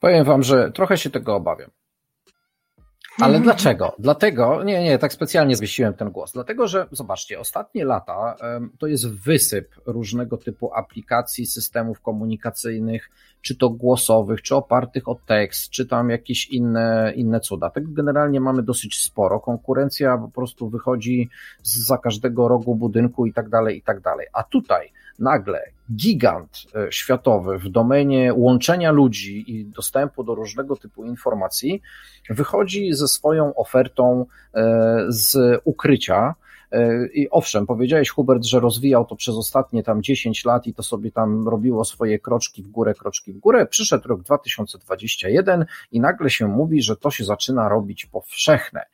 Powiem 0.00 0.24
Wam, 0.24 0.42
że 0.42 0.70
trochę 0.74 0.98
się 0.98 1.10
tego 1.10 1.34
obawiam. 1.34 1.70
Ale 3.20 3.36
mhm. 3.36 3.42
dlaczego? 3.42 3.94
Dlatego, 3.98 4.64
nie, 4.64 4.84
nie, 4.84 4.98
tak 4.98 5.12
specjalnie 5.12 5.56
zwiesiłem 5.56 5.94
ten 5.94 6.10
głos. 6.10 6.32
Dlatego, 6.32 6.68
że 6.68 6.86
zobaczcie, 6.92 7.40
ostatnie 7.40 7.84
lata 7.84 8.36
to 8.78 8.86
jest 8.86 9.08
wysyp 9.08 9.74
różnego 9.86 10.36
typu 10.36 10.74
aplikacji, 10.74 11.46
systemów 11.46 12.00
komunikacyjnych, 12.00 13.10
czy 13.42 13.56
to 13.56 13.70
głosowych, 13.70 14.42
czy 14.42 14.54
opartych 14.54 15.08
o 15.08 15.18
tekst, 15.26 15.70
czy 15.70 15.86
tam 15.86 16.10
jakieś 16.10 16.48
inne, 16.48 17.12
inne 17.16 17.40
cuda. 17.40 17.70
Tego 17.70 17.92
generalnie 17.92 18.40
mamy 18.40 18.62
dosyć 18.62 19.02
sporo. 19.02 19.40
Konkurencja 19.40 20.18
po 20.18 20.28
prostu 20.28 20.68
wychodzi 20.68 21.28
za 21.62 21.98
każdego 21.98 22.48
rogu 22.48 22.74
budynku 22.74 23.26
i 23.26 23.32
tak 23.32 23.48
dalej, 23.48 23.78
i 23.78 23.82
tak 23.82 24.00
dalej. 24.00 24.26
A 24.32 24.42
tutaj 24.42 24.92
nagle 25.18 25.60
gigant 25.92 26.66
e, 26.74 26.92
światowy 26.92 27.58
w 27.58 27.68
domenie 27.68 28.34
łączenia 28.34 28.90
ludzi 28.90 29.44
i 29.52 29.66
dostępu 29.66 30.24
do 30.24 30.34
różnego 30.34 30.76
typu 30.76 31.04
informacji 31.04 31.82
wychodzi 32.30 32.92
ze 32.92 33.08
swoją 33.08 33.54
ofertą 33.54 34.26
e, 34.54 35.04
z 35.08 35.60
ukrycia. 35.64 36.34
E, 36.72 37.06
I 37.06 37.30
owszem, 37.30 37.66
powiedziałeś 37.66 38.10
Hubert, 38.10 38.44
że 38.44 38.60
rozwijał 38.60 39.04
to 39.04 39.16
przez 39.16 39.34
ostatnie 39.34 39.82
tam 39.82 40.02
10 40.02 40.44
lat 40.44 40.66
i 40.66 40.74
to 40.74 40.82
sobie 40.82 41.10
tam 41.12 41.48
robiło 41.48 41.84
swoje 41.84 42.18
kroczki 42.18 42.62
w 42.62 42.68
górę, 42.68 42.94
kroczki 42.94 43.32
w 43.32 43.38
górę. 43.38 43.66
Przyszedł 43.66 44.08
rok 44.08 44.22
2021 44.22 45.66
i 45.92 46.00
nagle 46.00 46.30
się 46.30 46.48
mówi, 46.48 46.82
że 46.82 46.96
to 46.96 47.10
się 47.10 47.24
zaczyna 47.24 47.68
robić 47.68 48.06
powszechne. 48.06 48.86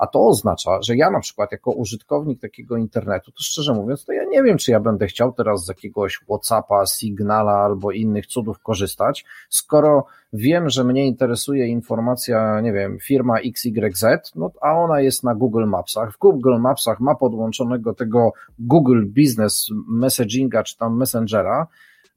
A 0.00 0.06
to 0.06 0.26
oznacza, 0.26 0.82
że 0.82 0.96
ja 0.96 1.10
na 1.10 1.20
przykład 1.20 1.52
jako 1.52 1.72
użytkownik 1.72 2.40
takiego 2.40 2.76
internetu, 2.76 3.32
to 3.32 3.42
szczerze 3.42 3.74
mówiąc, 3.74 4.04
to 4.04 4.12
ja 4.12 4.24
nie 4.24 4.42
wiem, 4.42 4.58
czy 4.58 4.70
ja 4.70 4.80
będę 4.80 5.06
chciał 5.06 5.32
teraz 5.32 5.64
z 5.64 5.68
jakiegoś 5.68 6.20
WhatsAppa, 6.28 6.86
Signala 6.86 7.52
albo 7.52 7.92
innych 7.92 8.26
cudów 8.26 8.58
korzystać, 8.58 9.24
skoro 9.48 10.04
wiem, 10.32 10.68
że 10.68 10.84
mnie 10.84 11.06
interesuje 11.06 11.66
informacja, 11.66 12.60
nie 12.60 12.72
wiem, 12.72 12.98
firma 13.02 13.38
XYZ, 13.38 14.04
no 14.34 14.50
a 14.60 14.72
ona 14.72 15.00
jest 15.00 15.24
na 15.24 15.34
Google 15.34 15.66
Mapsach. 15.66 16.12
W 16.12 16.18
Google 16.18 16.58
Mapsach 16.58 17.00
ma 17.00 17.14
podłączonego 17.14 17.94
tego 17.94 18.32
Google 18.58 19.04
Business 19.06 19.66
Messaginga 19.88 20.62
czy 20.62 20.76
tam 20.76 20.96
Messengera, 20.96 21.66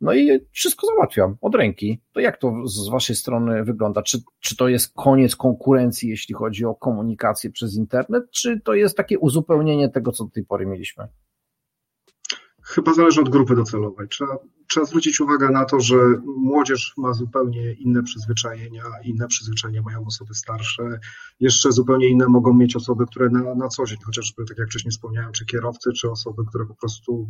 no 0.02 0.14
i 0.14 0.40
wszystko 0.52 0.88
załatwiam 0.88 1.38
od 1.42 1.56
ręki. 1.56 2.02
To 2.14 2.20
jak 2.20 2.38
to 2.38 2.68
z 2.68 2.90
Waszej 2.90 3.16
strony 3.16 3.64
wygląda? 3.64 4.02
Czy, 4.02 4.20
czy 4.40 4.56
to 4.56 4.68
jest 4.68 4.94
koniec 4.96 5.36
konkurencji, 5.36 6.10
jeśli 6.10 6.36
chodzi 6.36 6.66
o 6.66 6.76
komunikację 6.76 7.52
przez 7.52 7.76
internet, 7.76 8.32
czy 8.32 8.62
to 8.62 8.74
jest 8.74 8.98
takie 8.98 9.20
uzupełnienie 9.20 9.90
tego, 9.90 10.12
co 10.12 10.24
do 10.24 10.30
tej 10.30 10.46
pory 10.46 10.66
mieliśmy? 10.66 11.08
Chyba 12.64 12.94
zależy 12.94 13.22
od 13.22 13.30
grupy 13.30 13.56
docelowej. 13.56 14.08
Trzeba, 14.08 14.38
trzeba 14.70 14.86
zwrócić 14.86 15.20
uwagę 15.20 15.50
na 15.50 15.66
to, 15.66 15.80
że 15.80 15.96
młodzież 16.38 16.94
ma 16.98 17.14
zupełnie 17.14 17.74
inne 17.74 18.04
przyzwyczajenia, 18.04 18.84
inne 19.04 19.28
przyzwyczajenia 19.28 19.82
mają 19.82 20.06
osoby 20.06 20.34
starsze, 20.34 21.00
jeszcze 21.40 21.72
zupełnie 21.72 22.08
inne 22.08 22.28
mogą 22.28 22.54
mieć 22.54 22.76
osoby, 22.76 23.06
które 23.06 23.30
na, 23.30 23.56
na 23.56 23.68
co 23.68 23.86
dzień, 23.86 23.98
chociażby 24.06 24.46
tak 24.46 24.58
jak 24.58 24.68
wcześniej 24.68 24.92
wspomniałem, 24.92 25.32
czy 25.32 25.46
kierowcy, 25.46 25.94
czy 25.94 26.12
osoby, 26.12 26.44
które 26.50 26.66
po 26.66 26.76
prostu 26.76 27.30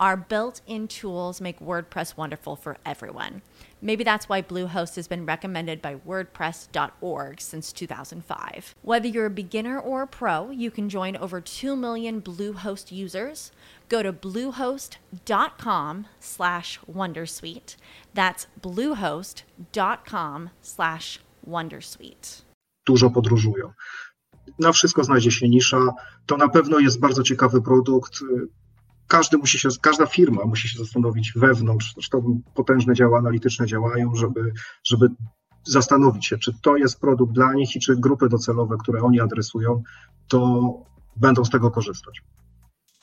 Our 0.00 0.16
built 0.16 0.60
in 0.66 0.86
tools 0.86 1.40
make 1.40 1.58
WordPress 1.58 2.16
wonderful 2.16 2.54
for 2.54 2.76
everyone. 2.86 3.42
Maybe 3.82 4.04
that's 4.04 4.28
why 4.28 4.42
Bluehost 4.42 4.94
has 4.94 5.08
been 5.08 5.26
recommended 5.26 5.82
by 5.82 5.96
WordPress.org 5.96 7.40
since 7.40 7.72
2005. 7.72 8.74
Whether 8.82 9.08
you're 9.08 9.26
a 9.26 9.30
beginner 9.30 9.78
or 9.78 10.02
a 10.02 10.06
pro, 10.06 10.50
you 10.50 10.70
can 10.70 10.88
join 10.88 11.16
over 11.16 11.40
2 11.40 11.74
million 11.74 12.20
Bluehost 12.20 12.92
users. 12.92 13.50
Go 13.88 14.02
to 14.02 14.12
bluehost.com 14.12 16.06
slash 16.20 16.78
Wondersuite. 16.86 17.76
That's 18.14 18.46
bluehost.com 18.60 20.50
slash 20.62 21.20
Wondersuite. 21.44 22.42
Dużo 22.86 23.10
podróżują. 23.10 23.72
Na 24.58 24.72
wszystko 24.72 25.04
znajdzie 25.04 25.30
się 25.30 25.48
nisza. 25.48 25.78
To 26.26 26.36
na 26.36 26.48
pewno 26.48 26.78
jest 26.78 27.00
bardzo 27.00 27.22
ciekawy 27.22 27.62
produkt. 27.62 28.20
Każdy 29.08 29.38
musi 29.38 29.58
się, 29.58 29.68
każda 29.80 30.06
firma 30.06 30.44
musi 30.44 30.68
się 30.68 30.78
zastanowić 30.78 31.32
wewnątrz, 31.36 31.94
zresztą 31.94 32.40
potężne 32.54 32.94
działa 32.94 33.18
analityczne 33.18 33.66
działają, 33.66 34.14
żeby, 34.14 34.52
żeby 34.84 35.08
zastanowić 35.64 36.26
się, 36.26 36.38
czy 36.38 36.52
to 36.62 36.76
jest 36.76 37.00
produkt 37.00 37.32
dla 37.32 37.54
nich 37.54 37.76
i 37.76 37.80
czy 37.80 37.96
grupy 37.96 38.28
docelowe, 38.28 38.76
które 38.80 39.02
oni 39.02 39.20
adresują, 39.20 39.82
to 40.28 40.72
będą 41.16 41.44
z 41.44 41.50
tego 41.50 41.70
korzystać. 41.70 42.22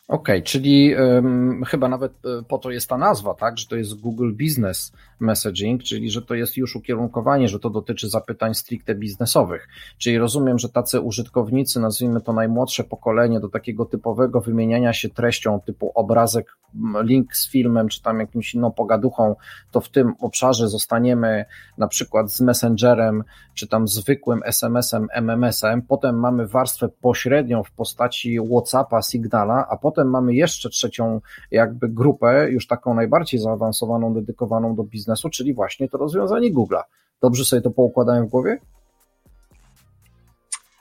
Okej, 0.08 0.36
okay, 0.36 0.42
czyli 0.42 0.96
um, 0.96 1.64
chyba 1.64 1.90
nawet 1.90 2.12
e, 2.12 2.44
po 2.48 2.58
to 2.58 2.72
jest 2.72 2.90
ta 2.90 2.98
nazwa, 2.98 3.34
tak, 3.34 3.58
że 3.58 3.68
to 3.68 3.76
jest 3.76 4.02
Google 4.02 4.32
Business 4.34 4.94
Messaging, 5.20 5.84
czyli 5.84 6.10
że 6.10 6.22
to 6.22 6.36
jest 6.36 6.58
już 6.58 6.76
ukierunkowanie, 6.76 7.48
że 7.48 7.60
to 7.60 7.70
dotyczy 7.70 8.10
zapytań 8.10 8.56
stricte 8.56 8.96
biznesowych. 8.96 9.68
Czyli 9.98 10.18
rozumiem, 10.18 10.60
że 10.60 10.70
tacy 10.70 11.02
użytkownicy, 11.02 11.80
nazwijmy 11.80 12.22
to 12.22 12.34
najmłodsze 12.34 12.84
pokolenie, 12.84 13.40
do 13.40 13.50
takiego 13.50 13.86
typowego 13.86 14.42
wymieniania 14.42 14.94
się 14.94 15.10
treścią 15.10 15.60
typu 15.66 15.92
obrazek, 15.96 16.58
link 17.02 17.36
z 17.36 17.52
filmem, 17.52 17.88
czy 17.88 18.02
tam 18.02 18.20
jakimś 18.20 18.54
inną 18.54 18.72
pogaduchą, 18.72 19.36
to 19.72 19.82
w 19.82 19.90
tym 19.90 20.14
obszarze 20.20 20.68
zostaniemy 20.68 21.46
na 21.78 21.88
przykład 21.88 22.32
z 22.32 22.42
Messengerem, 22.42 23.24
czy 23.54 23.68
tam 23.68 23.88
zwykłym 23.88 24.42
SMS-em, 24.46 25.08
MMS-em, 25.14 25.82
potem 25.82 26.20
mamy 26.20 26.48
warstwę 26.48 26.90
pośrednią 27.02 27.64
w 27.64 27.72
postaci 27.72 28.40
WhatsAppa, 28.52 29.02
Signala, 29.02 29.68
a 29.70 29.78
potem 29.78 29.95
potem 29.96 30.10
mamy 30.10 30.34
jeszcze 30.34 30.70
trzecią 30.70 31.22
jakby 31.52 31.90
grupę, 31.90 32.52
już 32.52 32.68
taką 32.68 32.94
najbardziej 32.94 33.40
zaawansowaną, 33.40 34.14
dedykowaną 34.14 34.76
do 34.76 34.84
biznesu, 34.84 35.30
czyli 35.30 35.54
właśnie 35.54 35.90
to 35.90 35.98
rozwiązanie 35.98 36.54
Google'a. 36.54 36.82
Dobrze 37.22 37.46
sobie 37.46 37.62
to 37.62 37.72
poukładałem 37.72 38.28
w 38.28 38.30
głowie? 38.30 38.60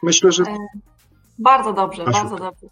Myślę, 0.02 0.32
że 0.32 0.42
e, 0.42 0.56
bardzo 1.38 1.72
dobrze, 1.72 2.02
Asiu. 2.02 2.12
bardzo 2.12 2.36
dobrze. 2.36 2.66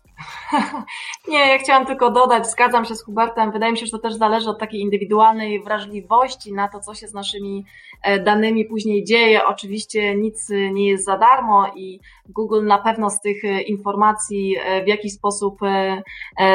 Nie, 1.29 1.39
ja 1.39 1.59
chciałam 1.59 1.87
tylko 1.87 2.11
dodać, 2.11 2.47
zgadzam 2.47 2.85
się 2.85 2.95
z 2.95 3.05
Hubertem, 3.05 3.53
wydaje 3.53 3.73
mi 3.73 3.79
się, 3.79 3.87
że 3.87 3.93
to 3.93 3.99
też 3.99 4.15
zależy 4.15 4.51
od 4.51 4.59
takiej 4.59 4.81
indywidualnej 4.81 5.63
wrażliwości 5.63 6.53
na 6.53 6.69
to, 6.69 6.81
co 6.81 6.95
się 6.95 7.09
z 7.09 7.15
naszymi 7.15 7.65
e, 8.03 8.21
danymi 8.21 8.65
później 8.65 9.05
dzieje. 9.05 9.45
Oczywiście 9.45 10.17
nic 10.17 10.49
nie 10.73 10.89
jest 10.89 11.05
za 11.05 11.19
darmo 11.19 11.67
i 11.77 12.01
Google 12.29 12.65
na 12.65 12.79
pewno 12.79 13.11
z 13.11 13.21
tych 13.21 13.45
e, 13.45 13.63
informacji 13.63 14.57
w 14.85 14.89
jakiś 14.89 15.13
sposób 15.13 15.59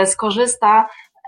skorzysta 0.06 0.88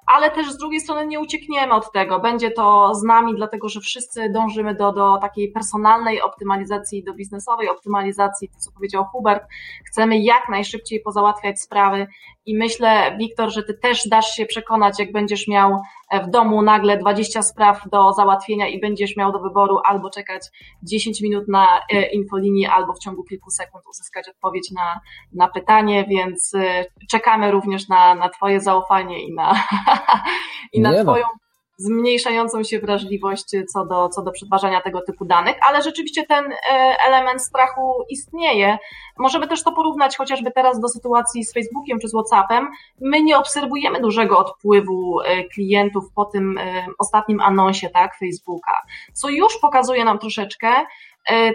ale 0.09 0.31
też 0.31 0.51
z 0.51 0.57
drugiej 0.57 0.81
strony 0.81 1.07
nie 1.07 1.19
uciekniemy 1.19 1.73
od 1.73 1.91
tego. 1.91 2.19
Będzie 2.19 2.51
to 2.51 2.95
z 2.95 3.03
nami, 3.03 3.35
dlatego 3.35 3.69
że 3.69 3.79
wszyscy 3.79 4.29
dążymy 4.29 4.75
do, 4.75 4.91
do 4.91 5.17
takiej 5.17 5.51
personalnej 5.51 6.21
optymalizacji, 6.21 7.03
do 7.03 7.13
biznesowej 7.13 7.69
optymalizacji, 7.69 8.49
to 8.49 8.59
co 8.59 8.71
powiedział 8.71 9.05
Hubert. 9.05 9.43
Chcemy 9.87 10.19
jak 10.19 10.49
najszybciej 10.49 10.99
pozałatwiać 10.99 11.61
sprawy 11.61 12.07
i 12.45 12.57
myślę, 12.57 13.17
Wiktor, 13.17 13.49
że 13.49 13.63
ty 13.63 13.73
też 13.73 14.07
dasz 14.07 14.31
się 14.31 14.45
przekonać, 14.45 14.99
jak 14.99 15.11
będziesz 15.11 15.47
miał 15.47 15.81
w 16.11 16.29
domu 16.29 16.61
nagle 16.61 16.97
20 16.97 17.41
spraw 17.41 17.89
do 17.91 18.13
załatwienia 18.13 18.67
i 18.67 18.79
będziesz 18.79 19.17
miał 19.17 19.31
do 19.31 19.39
wyboru 19.39 19.77
albo 19.85 20.09
czekać 20.09 20.41
10 20.83 21.21
minut 21.21 21.47
na 21.47 21.67
e, 21.93 22.11
infolinii, 22.11 22.65
albo 22.65 22.93
w 22.93 22.99
ciągu 22.99 23.23
kilku 23.23 23.51
sekund 23.51 23.83
uzyskać 23.89 24.29
odpowiedź 24.29 24.71
na, 24.71 24.99
na 25.33 25.47
pytanie, 25.47 26.05
więc 26.09 26.53
e, 26.53 26.85
czekamy 27.09 27.51
również 27.51 27.87
na, 27.87 28.15
na 28.15 28.29
Twoje 28.29 28.59
zaufanie 28.59 29.23
i 29.23 29.33
na, 29.33 29.63
i 30.73 30.81
na 30.81 30.91
no. 30.91 31.03
Twoją 31.03 31.25
zmniejszającą 31.79 32.63
się 32.63 32.79
wrażliwość 32.79 33.45
co 33.73 33.85
do, 33.85 34.09
co 34.09 34.21
do 34.21 34.31
przetwarzania 34.31 34.81
tego 34.81 35.01
typu 35.01 35.25
danych, 35.25 35.55
ale 35.69 35.81
rzeczywiście 35.81 36.25
ten 36.25 36.45
e, 36.51 36.55
element 37.07 37.41
strachu 37.41 38.03
istnieje. 38.09 38.77
Możemy 39.17 39.47
też 39.47 39.63
to 39.63 39.71
porównać 39.71 40.17
chociażby 40.17 40.51
teraz 40.51 40.79
do 40.79 40.89
sytuacji 40.89 41.43
z 41.43 41.53
Facebookiem 41.53 41.99
czy 41.99 42.07
z 42.07 42.11
WhatsAppem. 42.11 42.67
My 43.01 43.21
nie 43.21 43.37
obserwujemy 43.37 44.01
dużego 44.01 44.37
odpływu 44.37 45.21
e, 45.21 45.43
klientów 45.43 46.03
po 46.15 46.25
tym 46.25 46.57
e, 46.57 46.85
ostatnim 46.97 47.41
anonsie, 47.41 47.89
tak, 47.89 48.17
Facebooka, 48.17 48.73
co 49.13 49.29
już 49.29 49.57
pokazuje 49.57 50.05
nam 50.05 50.19
troszeczkę, 50.19 50.67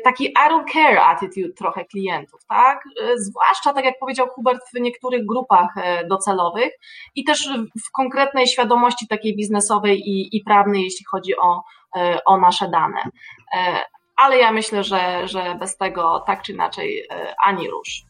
taki 0.04 0.24
I 0.24 0.50
don't 0.50 0.72
care 0.72 0.98
attitude 0.98 1.54
trochę 1.54 1.84
klientów, 1.84 2.40
tak? 2.48 2.84
E, 3.02 3.18
zwłaszcza, 3.18 3.72
tak 3.72 3.84
jak 3.84 3.98
powiedział 3.98 4.28
Hubert, 4.28 4.60
w 4.74 4.80
niektórych 4.80 5.26
grupach 5.26 5.68
e, 5.76 6.06
docelowych 6.06 6.72
i 7.14 7.24
też 7.24 7.48
w 7.86 7.90
konkretnej 7.92 8.46
świadomości 8.46 9.08
takiej 9.08 9.36
biznesowej 9.36 10.00
i, 10.00 10.36
i 10.36 10.44
prawnej, 10.44 10.84
jeśli 10.84 11.04
chodzi 11.10 11.36
o, 11.36 11.62
o 12.26 12.40
nasze 12.40 12.68
dane. 12.68 13.10
Ale 14.16 14.38
ja 14.38 14.52
myślę, 14.52 14.84
że, 14.84 15.28
że 15.28 15.56
bez 15.60 15.76
tego 15.76 16.24
tak 16.26 16.42
czy 16.42 16.52
inaczej 16.52 17.08
ani 17.44 17.70
rusz. 17.70 18.04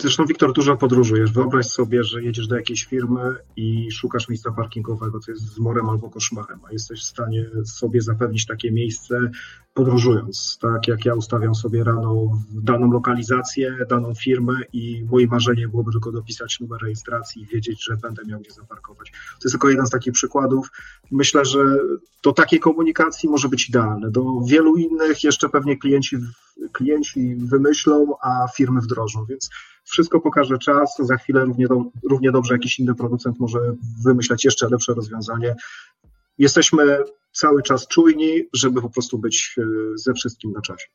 Zresztą, 0.00 0.26
Wiktor, 0.26 0.52
dużo 0.52 0.76
podróżujesz. 0.76 1.32
Wyobraź 1.32 1.66
sobie, 1.66 2.04
że 2.04 2.22
jedziesz 2.22 2.46
do 2.46 2.56
jakiejś 2.56 2.84
firmy 2.84 3.34
i 3.56 3.90
szukasz 3.92 4.28
miejsca 4.28 4.52
parkingowego, 4.52 5.20
co 5.20 5.30
jest 5.30 5.42
zmorem 5.42 5.88
albo 5.88 6.10
koszmarem, 6.10 6.60
a 6.68 6.72
jesteś 6.72 7.00
w 7.00 7.06
stanie 7.06 7.46
sobie 7.64 8.00
zapewnić 8.00 8.46
takie 8.46 8.70
miejsce 8.72 9.30
podróżując, 9.78 10.58
tak 10.60 10.88
jak 10.88 11.04
ja 11.04 11.14
ustawiam 11.14 11.54
sobie 11.54 11.84
rano 11.84 12.40
daną 12.50 12.90
lokalizację, 12.92 13.76
daną 13.90 14.14
firmę 14.14 14.54
i 14.72 15.04
moje 15.10 15.26
marzenie 15.26 15.68
byłoby 15.68 15.92
tylko 15.92 16.12
dopisać 16.12 16.60
numer 16.60 16.80
rejestracji 16.82 17.42
i 17.42 17.46
wiedzieć, 17.46 17.84
że 17.84 17.96
będę 17.96 18.22
miał 18.24 18.40
gdzie 18.40 18.50
zaparkować. 18.50 19.10
To 19.10 19.44
jest 19.44 19.52
tylko 19.52 19.68
jeden 19.68 19.86
z 19.86 19.90
takich 19.90 20.12
przykładów. 20.12 20.68
Myślę, 21.10 21.44
że 21.44 21.58
do 22.22 22.32
takiej 22.32 22.60
komunikacji 22.60 23.28
może 23.28 23.48
być 23.48 23.68
idealne. 23.68 24.10
Do 24.10 24.24
wielu 24.46 24.76
innych 24.76 25.24
jeszcze 25.24 25.48
pewnie 25.48 25.76
klienci, 25.76 26.16
klienci 26.72 27.36
wymyślą, 27.36 28.14
a 28.22 28.46
firmy 28.56 28.80
wdrożą, 28.80 29.24
więc 29.24 29.50
wszystko 29.84 30.20
pokaże 30.20 30.58
czas. 30.58 30.96
Za 30.98 31.16
chwilę 31.16 31.44
równie, 31.44 31.68
do, 31.68 31.84
równie 32.10 32.32
dobrze 32.32 32.54
jakiś 32.54 32.78
inny 32.78 32.94
producent 32.94 33.40
może 33.40 33.58
wymyśleć 34.04 34.44
jeszcze 34.44 34.68
lepsze 34.68 34.94
rozwiązanie. 34.94 35.54
Jesteśmy 36.38 36.98
cały 37.32 37.62
czas 37.62 37.86
czujni, 37.86 38.42
żeby 38.54 38.82
po 38.82 38.90
prostu 38.90 39.18
być 39.18 39.54
e, 39.58 39.62
ze 39.94 40.14
wszystkim 40.14 40.52
na 40.52 40.60
czasie. 40.60 40.86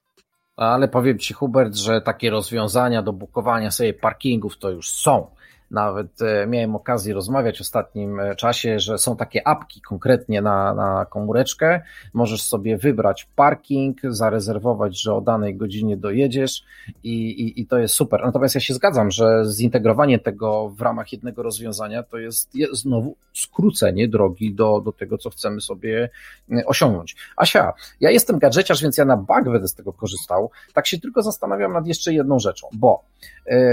Ale 0.56 0.88
powiem 0.88 1.20
Ci, 1.20 1.34
Hubert, 1.34 1.76
że 1.76 2.02
takie 2.02 2.30
rozwiązania 2.30 3.04
do 3.04 3.14
bukowania 3.14 3.72
sobie 3.72 3.94
parkingów 3.94 4.58
to 4.58 4.70
już 4.70 4.90
są. 4.90 5.28
Nawet 5.74 6.22
e, 6.22 6.48
miałem 6.48 6.76
okazję 6.76 7.14
rozmawiać 7.14 7.58
w 7.58 7.62
ostatnim 7.62 8.20
e, 8.20 8.36
czasie, 8.36 8.80
że 8.80 8.98
są 8.98 9.16
takie 9.16 9.48
apki 9.48 9.82
konkretnie 9.82 10.42
na, 10.42 10.74
na 10.74 11.06
komóreczkę. 11.06 11.82
Możesz 12.14 12.42
sobie 12.42 12.78
wybrać 12.78 13.28
parking, 13.36 13.98
zarezerwować, 14.04 15.02
że 15.02 15.16
o 15.16 15.22
danej 15.22 15.56
godzinie 15.56 15.98
dojedziesz 15.98 16.64
i, 17.04 17.30
i, 17.30 17.62
i 17.62 17.68
to 17.68 17.78
jest 17.78 17.96
super. 17.96 18.22
Natomiast 18.26 18.56
ja 18.56 18.62
się 18.62 18.74
zgadzam, 18.74 19.12
że 19.12 19.44
zintegrowanie 19.46 20.20
tego 20.20 20.70
w 20.70 20.82
ramach 20.82 21.12
jednego 21.12 21.44
rozwiązania 21.44 22.04
to 22.04 22.18
jest, 22.18 22.56
jest 22.56 22.82
znowu 22.82 23.16
skrócenie 23.34 24.08
drogi 24.08 24.54
do, 24.54 24.82
do 24.82 24.92
tego, 24.92 25.18
co 25.18 25.30
chcemy 25.30 25.62
sobie 25.62 26.10
e, 26.52 26.66
osiągnąć. 26.66 27.16
Asia, 27.38 27.74
ja 28.00 28.12
jestem 28.12 28.40
gadżeciarz, 28.40 28.82
więc 28.82 28.98
ja 28.98 29.06
na 29.06 29.18
bank 29.18 29.46
będę 29.50 29.68
z 29.68 29.76
tego 29.76 29.94
korzystał. 29.94 30.52
Tak 30.74 30.88
się 30.88 31.00
tylko 31.00 31.22
zastanawiam 31.22 31.74
nad 31.74 31.88
jeszcze 31.88 32.14
jedną 32.14 32.40
rzeczą, 32.40 32.68
bo 32.74 33.04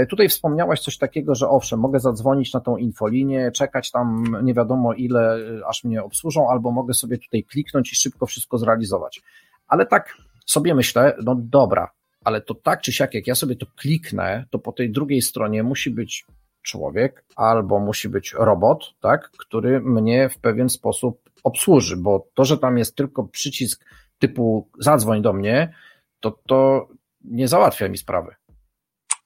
tutaj 0.09 0.29
wspomniałaś 0.29 0.79
coś 0.79 0.97
takiego, 0.97 1.35
że 1.35 1.49
owszem, 1.49 1.79
mogę 1.91 1.99
zadzwonić 1.99 2.53
na 2.53 2.59
tą 2.59 2.77
infolinię, 2.77 3.51
czekać 3.51 3.91
tam 3.91 4.37
nie 4.43 4.53
wiadomo 4.53 4.93
ile, 4.93 5.37
aż 5.67 5.83
mnie 5.83 6.03
obsłużą, 6.03 6.49
albo 6.49 6.71
mogę 6.71 6.93
sobie 6.93 7.17
tutaj 7.17 7.43
kliknąć 7.43 7.91
i 7.91 7.95
szybko 7.95 8.25
wszystko 8.25 8.57
zrealizować. 8.57 9.21
Ale 9.67 9.85
tak 9.85 10.17
sobie 10.45 10.75
myślę, 10.75 11.15
no 11.23 11.35
dobra, 11.35 11.91
ale 12.23 12.41
to 12.41 12.55
tak 12.55 12.81
czy 12.81 12.93
siak, 12.93 13.13
jak 13.13 13.27
ja 13.27 13.35
sobie 13.35 13.55
to 13.55 13.65
kliknę, 13.75 14.45
to 14.49 14.59
po 14.59 14.71
tej 14.71 14.91
drugiej 14.91 15.21
stronie 15.21 15.63
musi 15.63 15.89
być 15.89 16.25
człowiek 16.61 17.25
albo 17.35 17.79
musi 17.79 18.09
być 18.09 18.33
robot, 18.33 18.93
tak, 19.01 19.31
który 19.31 19.81
mnie 19.81 20.29
w 20.29 20.37
pewien 20.37 20.69
sposób 20.69 21.29
obsłuży, 21.43 21.97
bo 21.97 22.27
to, 22.33 22.45
że 22.45 22.57
tam 22.57 22.77
jest 22.77 22.95
tylko 22.95 23.23
przycisk 23.23 23.85
typu 24.19 24.69
zadzwoń 24.79 25.21
do 25.21 25.33
mnie, 25.33 25.73
to 26.19 26.39
to 26.47 26.87
nie 27.23 27.47
załatwia 27.47 27.89
mi 27.89 27.97
sprawy 27.97 28.35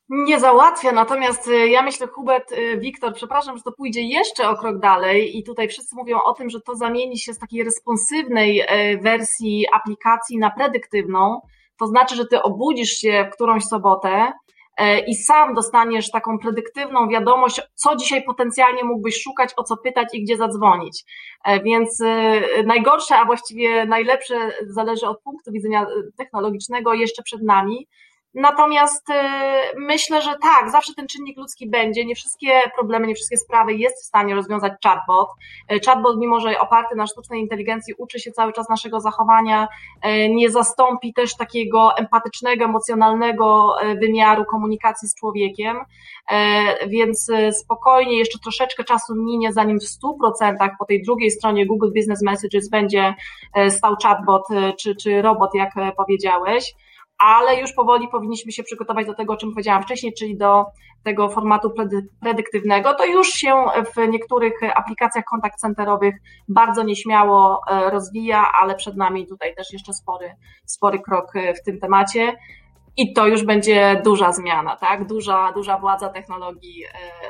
nie 0.10 0.40
załatwia, 0.40 0.92
natomiast 0.92 1.48
y, 1.48 1.70
ja 1.70 1.82
myślę, 1.82 2.08
Hubert, 2.08 2.52
y, 2.52 2.78
Wiktor, 2.78 3.14
przepraszam, 3.14 3.58
że 3.58 3.64
to 3.64 3.72
pójdzie 3.72 4.02
jeszcze 4.02 4.50
o 4.50 4.58
krok 4.58 4.80
dalej 4.80 5.38
i 5.38 5.44
tutaj 5.44 5.68
wszyscy 5.68 5.96
mówią 5.96 6.20
o 6.26 6.34
tym, 6.34 6.50
że 6.50 6.62
to 6.62 6.76
zamieni 6.76 7.20
się 7.20 7.34
z 7.34 7.40
takiej 7.40 7.64
responsywnej 7.64 8.62
y, 8.62 8.98
wersji 8.98 9.66
aplikacji 9.74 10.38
na 10.38 10.52
predyktywną, 10.52 11.42
to 11.80 11.88
znaczy, 11.88 12.16
że 12.16 12.26
ty 12.26 12.42
obudzisz 12.42 12.92
się 12.92 13.28
w 13.32 13.36
którąś 13.36 13.64
sobotę 13.64 14.32
i 15.08 15.16
sam 15.16 15.54
dostaniesz 15.54 16.12
taką 16.12 16.40
predyktywną 16.40 17.08
wiadomość, 17.08 17.62
co 17.76 17.96
dzisiaj 17.96 18.24
potencjalnie 18.24 18.84
mógłbyś 18.84 19.22
szukać, 19.22 19.50
o 19.58 19.64
co 19.64 19.78
pytać 19.78 20.08
i 20.14 20.24
gdzie 20.24 20.38
zadzwonić. 20.38 21.06
Więc 21.64 22.00
najgorsze, 22.66 23.16
a 23.16 23.26
właściwie 23.26 23.86
najlepsze 23.86 24.52
zależy 24.68 25.08
od 25.08 25.22
punktu 25.22 25.52
widzenia 25.52 25.86
technologicznego 26.18 26.94
jeszcze 26.94 27.24
przed 27.24 27.44
nami. 27.44 27.88
Natomiast 28.36 29.10
y, 29.10 29.14
myślę, 29.78 30.22
że 30.22 30.36
tak, 30.42 30.72
zawsze 30.72 30.94
ten 30.94 31.08
czynnik 31.08 31.38
ludzki 31.38 31.70
będzie. 31.70 32.06
Nie 32.06 32.16
wszystkie 32.16 32.62
problemy, 32.76 33.08
nie 33.08 33.16
wszystkie 33.16 33.38
sprawy 33.38 33.74
jest 33.74 34.04
w 34.04 34.06
stanie 34.06 34.36
rozwiązać 34.36 34.74
chatbot. 34.84 35.30
Y, 35.72 35.80
chatbot, 35.86 36.18
mimo 36.20 36.40
że 36.40 36.60
oparty 36.60 36.96
na 36.96 37.08
sztucznej 37.08 37.42
inteligencji, 37.42 37.94
uczy 37.98 38.20
się 38.20 38.32
cały 38.32 38.54
czas 38.54 38.70
naszego 38.70 39.00
zachowania, 39.00 39.68
y, 40.06 40.30
nie 40.30 40.50
zastąpi 40.50 41.14
też 41.14 41.36
takiego 41.36 41.98
empatycznego, 41.98 42.66
emocjonalnego 42.66 43.76
wymiaru 44.02 44.46
komunikacji 44.46 45.10
z 45.10 45.16
człowiekiem. 45.16 45.78
Więc 46.88 47.32
spokojnie, 47.52 48.18
jeszcze 48.18 48.40
troszeczkę 48.40 48.84
czasu 48.84 49.16
minie, 49.16 49.54
zanim 49.54 49.80
w 49.80 49.84
100% 49.84 50.70
po 50.80 50.86
tej 50.86 51.04
drugiej 51.04 51.32
stronie 51.32 51.66
Google 51.66 51.90
Business 51.96 52.22
Messages 52.24 52.70
będzie 52.70 53.14
stał 53.70 53.96
chatbot 54.04 54.44
czy, 54.80 54.96
czy 54.96 55.22
robot, 55.22 55.50
jak 55.54 55.74
powiedziałeś 55.98 56.76
ale 57.18 57.60
już 57.62 57.74
powoli 57.74 58.08
powinniśmy 58.08 58.52
się 58.52 58.64
przygotować 58.64 59.08
do 59.08 59.14
tego, 59.14 59.34
o 59.34 59.38
czym 59.38 59.52
powiedziałam 59.52 59.84
wcześniej, 59.84 60.14
czyli 60.14 60.38
do 60.38 60.66
tego 61.04 61.30
formatu 61.30 61.72
predyktywnego. 62.22 62.94
To 62.94 63.06
już 63.06 63.28
się 63.28 63.66
w 63.96 64.08
niektórych 64.08 64.54
aplikacjach 64.76 65.26
kontakt 65.26 65.60
centerowych 65.60 66.16
bardzo 66.48 66.84
nieśmiało 66.84 67.62
e, 67.70 67.90
rozwija, 67.90 68.52
ale 68.62 68.76
przed 68.76 68.98
nami 68.98 69.28
tutaj 69.28 69.56
też 69.56 69.74
jeszcze 69.74 69.94
spory, 69.94 70.36
spory 70.66 71.00
krok 71.00 71.36
e, 71.36 71.54
w 71.54 71.64
tym 71.64 71.80
temacie. 71.80 72.36
I 72.98 73.14
to 73.14 73.28
już 73.28 73.46
będzie 73.46 74.02
duża 74.04 74.32
zmiana, 74.32 74.76
tak? 74.76 75.08
Duża, 75.08 75.52
duża 75.52 75.78
władza 75.78 76.10
technologii 76.10 76.84
e, 76.86 76.90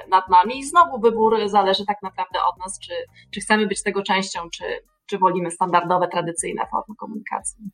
nad 0.09 0.29
nami. 0.29 0.59
I 0.59 0.65
znowu 0.65 0.99
wybór 0.99 1.37
zależy 1.45 1.85
tak 1.85 1.97
naprawdę 2.03 2.39
od 2.53 2.59
nas, 2.59 2.79
czy, 2.79 2.93
czy 3.33 3.39
chcemy 3.39 3.67
być 3.67 3.83
tego 3.83 4.03
częścią, 4.03 4.49
czy, 4.49 4.63
czy 5.05 5.17
wolimy 5.17 5.51
standardowe, 5.51 6.07
tradycyjne 6.07 6.67
formy 6.71 6.95
komunikacji. 6.95 7.69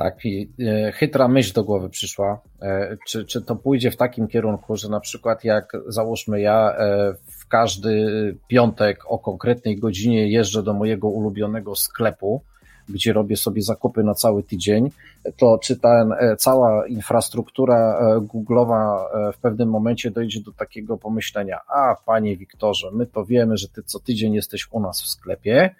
Tak, 0.00 0.24
i 0.24 0.50
e, 0.60 0.92
chytra 0.92 1.28
myśl 1.28 1.52
do 1.52 1.64
głowy 1.64 1.88
przyszła. 1.88 2.40
E, 2.62 2.96
czy, 3.08 3.24
czy 3.24 3.42
to 3.42 3.56
pójdzie 3.56 3.90
w 3.90 3.96
takim 3.96 4.28
kierunku, 4.28 4.76
że 4.76 4.88
na 4.88 5.00
przykład 5.00 5.44
jak 5.44 5.72
załóżmy 5.86 6.40
ja 6.40 6.76
e, 6.78 7.14
w 7.26 7.48
każdy 7.48 8.36
piątek 8.48 9.04
o 9.06 9.18
konkretnej 9.18 9.78
godzinie 9.78 10.28
jeżdżę 10.28 10.62
do 10.62 10.74
mojego 10.74 11.08
ulubionego 11.08 11.76
sklepu, 11.76 12.42
gdzie 12.88 13.12
robię 13.12 13.36
sobie 13.36 13.62
zakupy 13.62 14.02
na 14.02 14.14
cały 14.14 14.42
tydzień, 14.42 14.90
to 15.36 15.58
czy 15.62 15.76
ta 15.76 16.06
cała 16.38 16.86
infrastruktura 16.86 18.00
Google'owa 18.20 19.04
w 19.32 19.38
pewnym 19.38 19.68
momencie 19.68 20.10
dojdzie 20.10 20.40
do 20.40 20.52
takiego 20.52 20.98
pomyślenia, 20.98 21.60
a 21.68 21.96
panie 22.06 22.36
Wiktorze, 22.36 22.90
my 22.92 23.06
to 23.06 23.24
wiemy, 23.24 23.56
że 23.56 23.68
ty 23.68 23.82
co 23.82 24.00
tydzień 24.00 24.34
jesteś 24.34 24.68
u 24.70 24.80
nas 24.80 25.02
w 25.02 25.06
sklepie, 25.06 25.74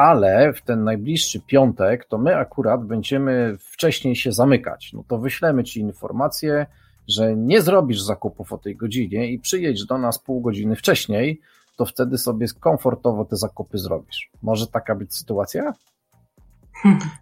ale 0.00 0.52
w 0.52 0.62
ten 0.62 0.84
najbliższy 0.84 1.40
piątek 1.40 2.04
to 2.04 2.18
my 2.18 2.36
akurat 2.36 2.84
będziemy 2.84 3.56
wcześniej 3.60 4.16
się 4.16 4.32
zamykać. 4.32 4.92
No 4.92 5.04
to 5.08 5.18
wyślemy 5.18 5.64
Ci 5.64 5.80
informację, 5.80 6.66
że 7.08 7.36
nie 7.36 7.62
zrobisz 7.62 8.00
zakupów 8.00 8.52
o 8.52 8.58
tej 8.58 8.76
godzinie 8.76 9.32
i 9.32 9.38
przyjedź 9.38 9.86
do 9.86 9.98
nas 9.98 10.18
pół 10.18 10.40
godziny 10.40 10.76
wcześniej, 10.76 11.40
to 11.76 11.86
wtedy 11.86 12.18
sobie 12.18 12.46
komfortowo 12.60 13.24
te 13.24 13.36
zakupy 13.36 13.78
zrobisz. 13.78 14.30
Może 14.42 14.66
taka 14.66 14.94
być 14.94 15.14
sytuacja? 15.14 15.72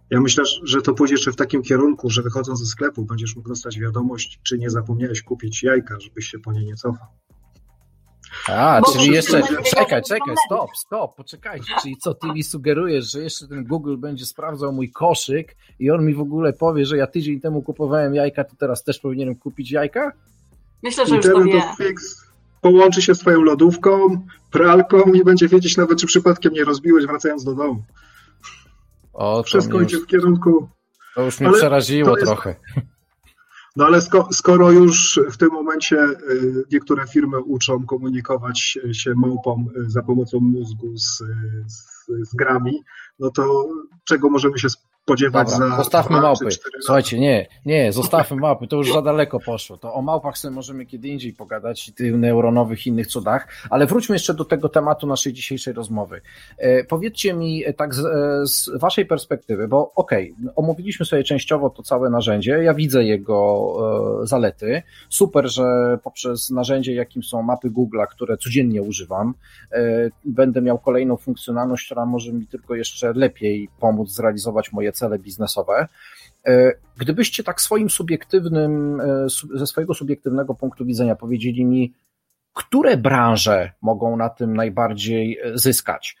Ja 0.09 0.21
myślę, 0.21 0.43
że 0.63 0.81
to 0.81 0.93
pójdzie 0.93 1.13
jeszcze 1.13 1.31
w 1.31 1.35
takim 1.35 1.63
kierunku, 1.63 2.09
że 2.09 2.21
wychodząc 2.21 2.59
ze 2.59 2.65
sklepu 2.65 3.05
będziesz 3.05 3.35
mógł 3.35 3.49
dostać 3.49 3.79
wiadomość, 3.79 4.39
czy 4.43 4.57
nie 4.57 4.69
zapomniałeś 4.69 5.21
kupić 5.21 5.63
jajka, 5.63 5.99
żebyś 5.99 6.25
się 6.25 6.39
po 6.39 6.53
nie 6.53 6.65
nie 6.65 6.75
cofał. 6.75 7.07
A, 8.57 8.81
Bo 8.81 8.91
czyli 8.91 9.07
jeszcze, 9.07 9.41
czekaj, 9.75 10.01
czekaj, 10.03 10.35
stop, 10.45 10.69
stop, 10.77 11.15
poczekajcie, 11.15 11.73
czyli 11.81 11.97
co, 11.97 12.13
ty 12.13 12.27
mi 12.27 12.43
sugerujesz, 12.43 13.11
że 13.11 13.19
jeszcze 13.19 13.47
ten 13.47 13.63
Google 13.63 13.97
będzie 13.97 14.25
sprawdzał 14.25 14.73
mój 14.73 14.91
koszyk 14.91 15.55
i 15.79 15.91
on 15.91 16.05
mi 16.05 16.13
w 16.13 16.19
ogóle 16.19 16.53
powie, 16.53 16.85
że 16.85 16.97
ja 16.97 17.07
tydzień 17.07 17.39
temu 17.41 17.61
kupowałem 17.61 18.15
jajka, 18.15 18.43
to 18.43 18.55
teraz 18.55 18.83
też 18.83 18.99
powinienem 18.99 19.35
kupić 19.35 19.71
jajka? 19.71 20.11
Myślę, 20.83 21.07
że 21.07 21.15
już 21.15 21.25
to 21.25 21.43
wie. 21.43 21.63
Fix 21.77 22.29
połączy 22.61 23.01
się 23.01 23.15
z 23.15 23.19
twoją 23.19 23.41
lodówką, 23.41 24.25
pralką 24.51 25.03
i 25.13 25.23
będzie 25.23 25.47
wiedzieć 25.47 25.77
nawet, 25.77 25.99
czy 25.99 26.07
przypadkiem 26.07 26.53
nie 26.53 26.63
rozbiłeś 26.63 27.05
wracając 27.05 27.43
do 27.43 27.55
domu. 27.55 27.83
O, 29.13 29.43
Wszystko 29.43 29.81
idzie 29.81 29.97
w 29.97 30.05
kierunku... 30.05 30.69
To 31.15 31.21
już 31.21 31.39
mnie 31.39 31.51
przeraziło 31.51 32.17
jest... 32.17 32.31
No 33.75 33.85
ale 33.85 33.99
skoro 34.31 34.71
już 34.71 35.19
w 35.31 35.37
tym 35.37 35.49
momencie 35.49 36.03
y, 36.03 36.63
niektóre 36.71 37.07
firmy 37.07 37.39
uczą 37.39 37.85
komunikować 37.85 38.77
się 38.91 39.13
małpom 39.15 39.67
y, 39.77 39.89
za 39.89 40.03
pomocą 40.03 40.39
mózgu 40.39 40.97
z, 40.97 41.23
z, 41.67 42.05
z 42.29 42.35
grami, 42.35 42.83
no 43.19 43.31
to 43.31 43.69
czego 44.03 44.29
możemy 44.29 44.59
się 44.59 44.69
spodziewać 44.69 44.88
Dobra, 45.15 45.45
za. 45.45 45.77
Zostawmy 45.77 46.21
małpy. 46.21 46.45
Słuchajcie, 46.81 47.19
nie, 47.19 47.47
nie, 47.65 47.93
zostawmy 47.93 48.37
małpy, 48.37 48.67
to 48.67 48.75
już 48.75 48.93
za 48.93 49.01
daleko 49.01 49.39
poszło. 49.39 49.77
To 49.77 49.93
o 49.93 50.01
małpach 50.01 50.37
sobie 50.37 50.55
możemy 50.55 50.85
kiedy 50.85 51.07
indziej 51.07 51.33
pogadać 51.33 51.87
i 51.87 51.93
tych 51.93 52.15
neuronowych 52.15 52.87
innych 52.87 53.07
cudach, 53.07 53.47
ale 53.69 53.85
wróćmy 53.85 54.15
jeszcze 54.15 54.33
do 54.33 54.45
tego 54.45 54.69
tematu 54.69 55.07
naszej 55.07 55.33
dzisiejszej 55.33 55.73
rozmowy. 55.73 56.21
E, 56.57 56.83
powiedzcie 56.83 57.33
mi 57.33 57.65
e, 57.65 57.73
tak 57.73 57.95
z, 57.95 58.05
e, 58.05 58.47
z 58.47 58.69
waszej 58.79 59.05
perspektywy, 59.05 59.67
bo 59.67 59.91
okej, 59.95 60.35
okay, 60.41 60.55
omówiliśmy 60.55 61.05
sobie 61.05 61.23
częściowo 61.23 61.69
to 61.69 61.83
całe 61.83 62.09
narzędzie, 62.09 62.51
ja 62.51 62.73
widzę 62.73 63.03
jego 63.03 63.73
e, 64.23 64.27
zalety. 64.27 64.83
Super, 65.09 65.49
że 65.49 65.97
poprzez 66.03 66.49
narzędzie, 66.49 66.93
jakim 66.93 67.23
są 67.23 67.41
mapy 67.41 67.69
Google'a, 67.69 68.07
które 68.07 68.37
codziennie 68.37 68.81
używam, 68.81 69.33
e, 69.71 70.09
będę 70.25 70.61
miał 70.61 70.79
kolejną 70.79 71.17
funkcjonalność, 71.17 71.85
która 71.85 72.05
może 72.05 72.33
mi 72.33 72.47
tylko 72.47 72.75
jeszcze 72.75 73.13
lepiej 73.13 73.69
pomóc 73.79 74.09
zrealizować 74.09 74.73
moje 74.73 74.91
cele 74.99 75.19
biznesowe. 75.19 75.87
E, 76.47 76.71
gdybyście 76.97 77.43
tak 77.43 77.61
swoim 77.61 77.89
subiektywnym, 77.89 79.01
e, 79.01 79.27
ze 79.53 79.67
swojego 79.67 79.93
subiektywnego 79.93 80.55
punktu 80.55 80.85
widzenia 80.85 81.15
powiedzieli 81.15 81.65
mi, 81.65 81.93
które 82.53 82.97
branże 82.97 83.71
mogą 83.81 84.17
na 84.17 84.29
tym 84.29 84.55
najbardziej 84.55 85.39
zyskać? 85.53 86.17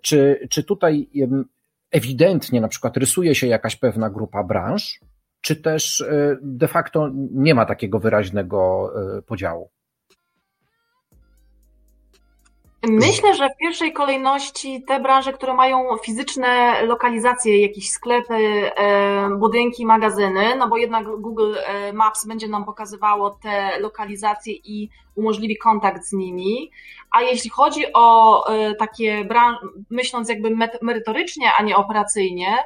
Czy, 0.00 0.48
czy 0.50 0.64
tutaj 0.64 1.08
ewidentnie 1.90 2.60
na 2.60 2.68
przykład 2.68 2.96
rysuje 2.96 3.34
się 3.34 3.46
jakaś 3.46 3.76
pewna 3.76 4.10
grupa 4.10 4.44
branż, 4.44 5.00
czy 5.40 5.56
też 5.56 6.04
de 6.42 6.68
facto 6.68 7.10
nie 7.32 7.54
ma 7.54 7.66
takiego 7.66 7.98
wyraźnego 7.98 8.92
podziału? 9.26 9.70
Myślę, 12.82 13.34
że 13.34 13.48
w 13.48 13.56
pierwszej 13.56 13.92
kolejności 13.92 14.82
te 14.82 15.00
branże, 15.00 15.32
które 15.32 15.54
mają 15.54 15.96
fizyczne 15.96 16.82
lokalizacje, 16.82 17.62
jakieś 17.62 17.90
sklepy, 17.90 18.34
e, 18.76 19.30
budynki, 19.38 19.86
magazyny, 19.86 20.56
no 20.56 20.68
bo 20.68 20.76
jednak 20.76 21.04
Google 21.20 21.54
e, 21.58 21.92
Maps 21.92 22.26
będzie 22.26 22.48
nam 22.48 22.64
pokazywało 22.64 23.30
te 23.30 23.80
lokalizacje 23.80 24.52
i 24.52 24.90
umożliwi 25.14 25.56
kontakt 25.56 26.04
z 26.04 26.12
nimi. 26.12 26.70
A 27.10 27.22
jeśli 27.22 27.50
chodzi 27.50 27.84
o 27.94 28.46
e, 28.48 28.74
takie 28.74 29.24
branże, 29.24 29.60
myśląc 29.90 30.28
jakby 30.28 30.56
merytorycznie, 30.82 31.50
a 31.58 31.62
nie 31.62 31.76
operacyjnie, 31.76 32.56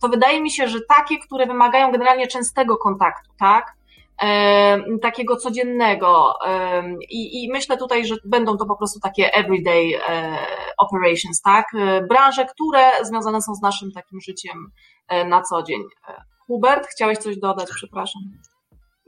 to 0.00 0.08
wydaje 0.08 0.42
mi 0.42 0.50
się, 0.50 0.68
że 0.68 0.78
takie, 0.96 1.18
które 1.18 1.46
wymagają 1.46 1.92
generalnie 1.92 2.26
częstego 2.26 2.76
kontaktu, 2.76 3.30
tak? 3.38 3.74
Takiego 5.02 5.36
codziennego. 5.36 6.34
I, 7.10 7.44
I, 7.44 7.48
myślę 7.52 7.76
tutaj, 7.76 8.06
że 8.06 8.14
będą 8.24 8.56
to 8.56 8.66
po 8.66 8.76
prostu 8.76 9.00
takie 9.00 9.34
everyday 9.34 10.00
e, 10.08 10.38
operations, 10.78 11.40
tak? 11.42 11.66
E, 11.74 12.06
branże, 12.06 12.44
które 12.44 12.90
związane 13.02 13.42
są 13.42 13.54
z 13.54 13.62
naszym 13.62 13.92
takim 13.92 14.20
życiem 14.20 14.66
e, 15.08 15.24
na 15.24 15.42
co 15.42 15.62
dzień. 15.62 15.82
Hubert, 16.46 16.86
chciałeś 16.86 17.18
coś 17.18 17.38
dodać, 17.38 17.68
przepraszam. 17.74 18.22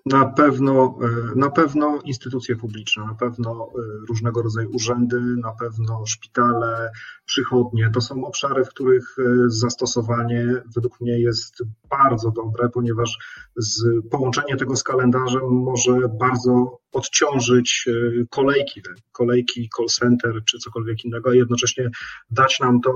Na 0.06 0.26
pewno, 0.26 0.98
e, 1.02 1.38
na 1.38 1.50
pewno 1.50 1.98
instytucje 2.04 2.56
publiczne, 2.56 3.04
na 3.04 3.14
pewno 3.14 3.68
e, 3.68 3.80
różnego 4.08 4.42
rodzaju 4.42 4.70
urzędy, 4.72 5.20
na 5.20 5.52
pewno 5.52 6.06
szpitale, 6.06 6.90
przychodnie. 7.24 7.90
To 7.94 8.00
są 8.00 8.24
obszary, 8.24 8.64
w 8.64 8.68
których 8.68 9.16
e, 9.18 9.22
zastosowanie 9.46 10.62
według 10.74 11.00
mnie 11.00 11.20
jest 11.20 11.62
bardzo 11.90 12.30
dobre, 12.30 12.68
ponieważ 12.68 13.18
z, 13.56 13.84
połączenie 14.10 14.56
tego 14.56 14.76
z 14.76 14.82
kalendarzem 14.82 15.42
może 15.42 15.92
bardzo 16.20 16.78
odciążyć 16.92 17.88
kolejki, 18.30 18.82
kolejki, 19.12 19.70
call 19.76 19.86
center 19.86 20.44
czy 20.44 20.58
cokolwiek 20.58 21.04
innego, 21.04 21.30
a 21.30 21.34
jednocześnie 21.34 21.90
dać 22.30 22.60
nam 22.60 22.80
tą 22.80 22.92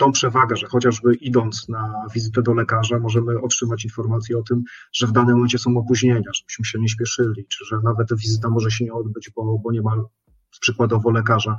tą 0.00 0.12
przewagę, 0.12 0.56
że 0.56 0.66
chociażby 0.66 1.14
idąc 1.14 1.68
na 1.68 2.04
wizytę 2.14 2.42
do 2.42 2.54
lekarza, 2.54 2.98
możemy 2.98 3.40
otrzymać 3.40 3.84
informację 3.84 4.38
o 4.38 4.42
tym, 4.42 4.62
że 4.92 5.06
w 5.06 5.12
danym 5.12 5.34
momencie 5.34 5.58
są 5.58 5.76
opóźnienia, 5.76 6.30
żebyśmy 6.34 6.64
się 6.64 6.80
nie 6.80 6.88
śpieszyli, 6.88 7.46
czy 7.48 7.64
że 7.64 7.80
nawet 7.84 8.14
wizyta 8.14 8.50
może 8.50 8.70
się 8.70 8.84
nie 8.84 8.92
odbyć, 8.92 9.30
bo, 9.36 9.58
bo 9.58 9.72
nie 9.72 9.82
ma 9.82 9.96
przykładowo 10.60 11.10
lekarza. 11.10 11.56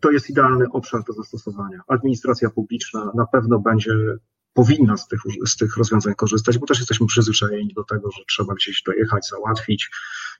To 0.00 0.10
jest 0.10 0.30
idealny 0.30 0.66
obszar 0.72 1.02
do 1.04 1.12
zastosowania. 1.12 1.80
Administracja 1.88 2.50
publiczna 2.50 3.12
na 3.14 3.26
pewno 3.26 3.58
będzie 3.58 3.92
powinna 4.52 4.96
z 4.96 5.08
tych, 5.08 5.20
z 5.46 5.56
tych 5.56 5.76
rozwiązań 5.76 6.14
korzystać, 6.14 6.58
bo 6.58 6.66
też 6.66 6.78
jesteśmy 6.78 7.06
przyzwyczajeni 7.06 7.74
do 7.74 7.84
tego, 7.84 8.10
że 8.10 8.22
trzeba 8.28 8.54
gdzieś 8.54 8.82
dojechać, 8.82 9.28
załatwić. 9.28 9.90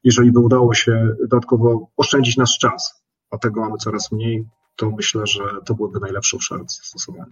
Jeżeli 0.05 0.33
by 0.33 0.41
udało 0.41 0.75
się 0.75 1.17
dodatkowo 1.21 1.91
oszczędzić 1.97 2.37
nasz 2.37 2.59
czas, 2.59 3.05
a 3.31 3.39
tego 3.39 3.61
mamy 3.61 3.77
coraz 3.77 4.13
mniej, 4.13 4.47
to 4.79 4.91
myślę, 4.91 5.27
że 5.27 5.41
to 5.67 5.75
byłby 5.75 6.01
najlepszy 6.01 6.37
obszar 6.37 6.59
zastosowania. 6.59 7.27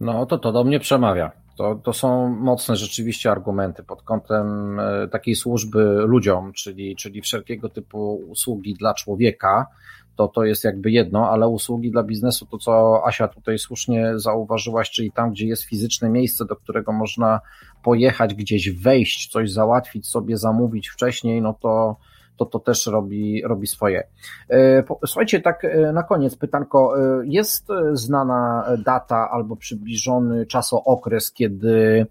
No 0.00 0.26
to 0.26 0.38
to 0.38 0.52
do 0.52 0.64
mnie 0.64 0.80
przemawia. 0.80 1.32
To, 1.56 1.74
to 1.74 1.92
są 1.92 2.28
mocne 2.28 2.76
rzeczywiście 2.76 3.30
argumenty 3.30 3.82
pod 3.82 4.02
kątem 4.02 4.80
e, 4.80 5.08
takiej 5.08 5.34
służby 5.34 5.84
ludziom, 6.06 6.52
czyli, 6.52 6.96
czyli 6.96 7.22
wszelkiego 7.22 7.68
typu 7.68 8.14
usługi 8.28 8.74
dla 8.74 8.94
człowieka. 8.94 9.66
To, 10.16 10.28
to 10.28 10.44
jest 10.44 10.64
jakby 10.64 10.90
jedno, 10.90 11.30
ale 11.30 11.48
usługi 11.48 11.90
dla 11.90 12.02
biznesu, 12.02 12.46
to 12.46 12.58
co 12.58 13.02
Asia 13.06 13.28
tutaj 13.28 13.58
słusznie 13.58 14.12
zauważyłaś, 14.14 14.90
czyli 14.90 15.12
tam, 15.12 15.30
gdzie 15.30 15.46
jest 15.46 15.62
fizyczne 15.62 16.10
miejsce, 16.10 16.44
do 16.44 16.56
którego 16.56 16.92
można 16.92 17.40
pojechać, 17.82 18.34
gdzieś 18.34 18.70
wejść, 18.70 19.30
coś 19.30 19.52
załatwić 19.52 20.06
sobie, 20.06 20.36
zamówić 20.36 20.88
wcześniej, 20.88 21.42
no 21.42 21.54
to, 21.60 21.96
to 22.46 22.52
to 22.52 22.72
też 22.72 22.86
robi, 22.86 23.42
robi 23.42 23.66
swoje. 23.66 24.06
E, 24.50 24.84
słuchajcie, 25.06 25.40
tak 25.40 25.64
e, 25.64 25.92
na 25.92 26.02
koniec 26.02 26.36
pytanko. 26.36 26.94
E, 26.98 27.22
jest 27.24 27.68
znana 27.92 28.66
data 28.84 29.30
albo 29.30 29.56
przybliżony 29.56 30.46
czasookres, 30.46 31.32
kiedy 31.32 32.06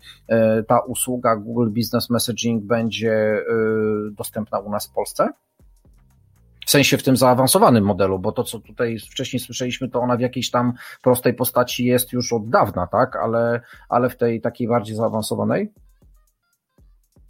ta 0.67 0.79
usługa 0.79 1.35
Google 1.35 1.69
Business 1.69 2.09
Messaging 2.09 2.63
będzie 2.63 3.43
dostępna 4.11 4.59
u 4.59 4.69
nas 4.69 4.87
w 4.87 4.93
Polsce? 4.93 5.29
W 6.65 6.69
sensie 6.69 6.97
w 6.97 7.03
tym 7.03 7.17
zaawansowanym 7.17 7.83
modelu, 7.83 8.19
bo 8.19 8.31
to, 8.31 8.43
co 8.43 8.59
tutaj 8.59 8.99
wcześniej 8.99 9.39
słyszeliśmy, 9.39 9.89
to 9.89 10.01
ona 10.01 10.17
w 10.17 10.19
jakiejś 10.19 10.51
tam 10.51 10.73
prostej 11.01 11.33
postaci 11.33 11.85
jest 11.85 12.13
już 12.13 12.33
od 12.33 12.49
dawna, 12.49 12.87
tak? 12.87 13.15
Ale, 13.15 13.61
ale 13.89 14.09
w 14.09 14.17
tej 14.17 14.41
takiej 14.41 14.67
bardziej 14.67 14.95
zaawansowanej? 14.95 15.71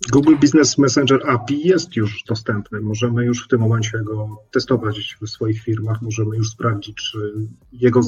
Google 0.10 0.36
Business 0.36 0.78
Messenger 0.78 1.30
API 1.30 1.68
jest 1.68 1.96
już 1.96 2.24
dostępny. 2.24 2.80
Możemy 2.82 3.26
już 3.26 3.46
w 3.46 3.48
tym 3.48 3.62
momencie 3.62 4.00
go 4.04 4.38
testować 4.52 5.18
w 5.22 5.30
swoich 5.30 5.64
firmach. 5.64 6.02
Możemy 6.02 6.38
już 6.38 6.50
sprawdzić, 6.50 6.96
czy 6.96 7.34
jego, 7.72 8.02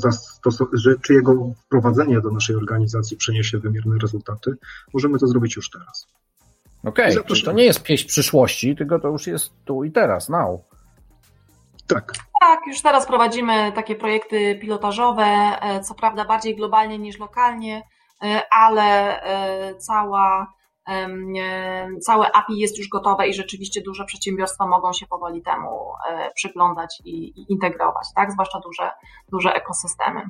czy 1.02 1.14
jego 1.14 1.54
wprowadzenie 1.66 2.22
do 2.22 2.32
naszej 2.32 2.56
organizacji 2.56 3.18
przyniesie 3.18 3.58
wymierne 3.58 3.96
rezultaty. 4.02 4.56
Możemy 4.94 5.20
to 5.20 5.28
zrobić 5.28 5.56
już 5.56 5.70
teraz. 5.70 6.08
Okej, 6.84 7.20
okay, 7.20 7.42
to 7.46 7.52
nie 7.52 7.64
jest 7.64 7.84
pieśń 7.84 8.08
przyszłości, 8.08 8.76
tylko 8.76 9.00
to 9.00 9.08
już 9.08 9.28
jest 9.28 9.52
tu 9.66 9.84
i 9.84 9.92
teraz, 9.92 10.30
now. 10.30 10.62
Tak. 11.88 12.14
Tak, 12.42 12.60
już 12.68 12.82
teraz 12.82 13.08
prowadzimy 13.08 13.72
takie 13.76 13.96
projekty 13.96 14.60
pilotażowe, 14.62 15.24
e, 15.24 15.82
co 15.82 15.96
prawda 15.96 16.26
bardziej 16.26 16.56
globalnie 16.56 17.00
niż 17.00 17.20
lokalnie, 17.20 17.84
e, 18.24 18.42
ale 18.52 19.22
e, 19.24 19.76
cała 19.76 20.54
całe 22.02 22.32
API 22.32 22.58
jest 22.58 22.78
już 22.78 22.90
gotowe 22.90 23.28
i 23.28 23.34
rzeczywiście 23.34 23.82
duże 23.82 24.06
przedsiębiorstwa 24.06 24.68
mogą 24.68 24.94
się 24.94 25.08
powoli 25.08 25.42
temu 25.42 25.92
e, 26.10 26.32
przyglądać 26.36 27.02
i, 27.06 27.42
i 27.42 27.52
integrować, 27.52 28.08
tak? 28.16 28.32
Zwłaszcza 28.32 28.60
duże, 28.60 28.92
duże 29.32 29.54
ekosystemy. 29.54 30.22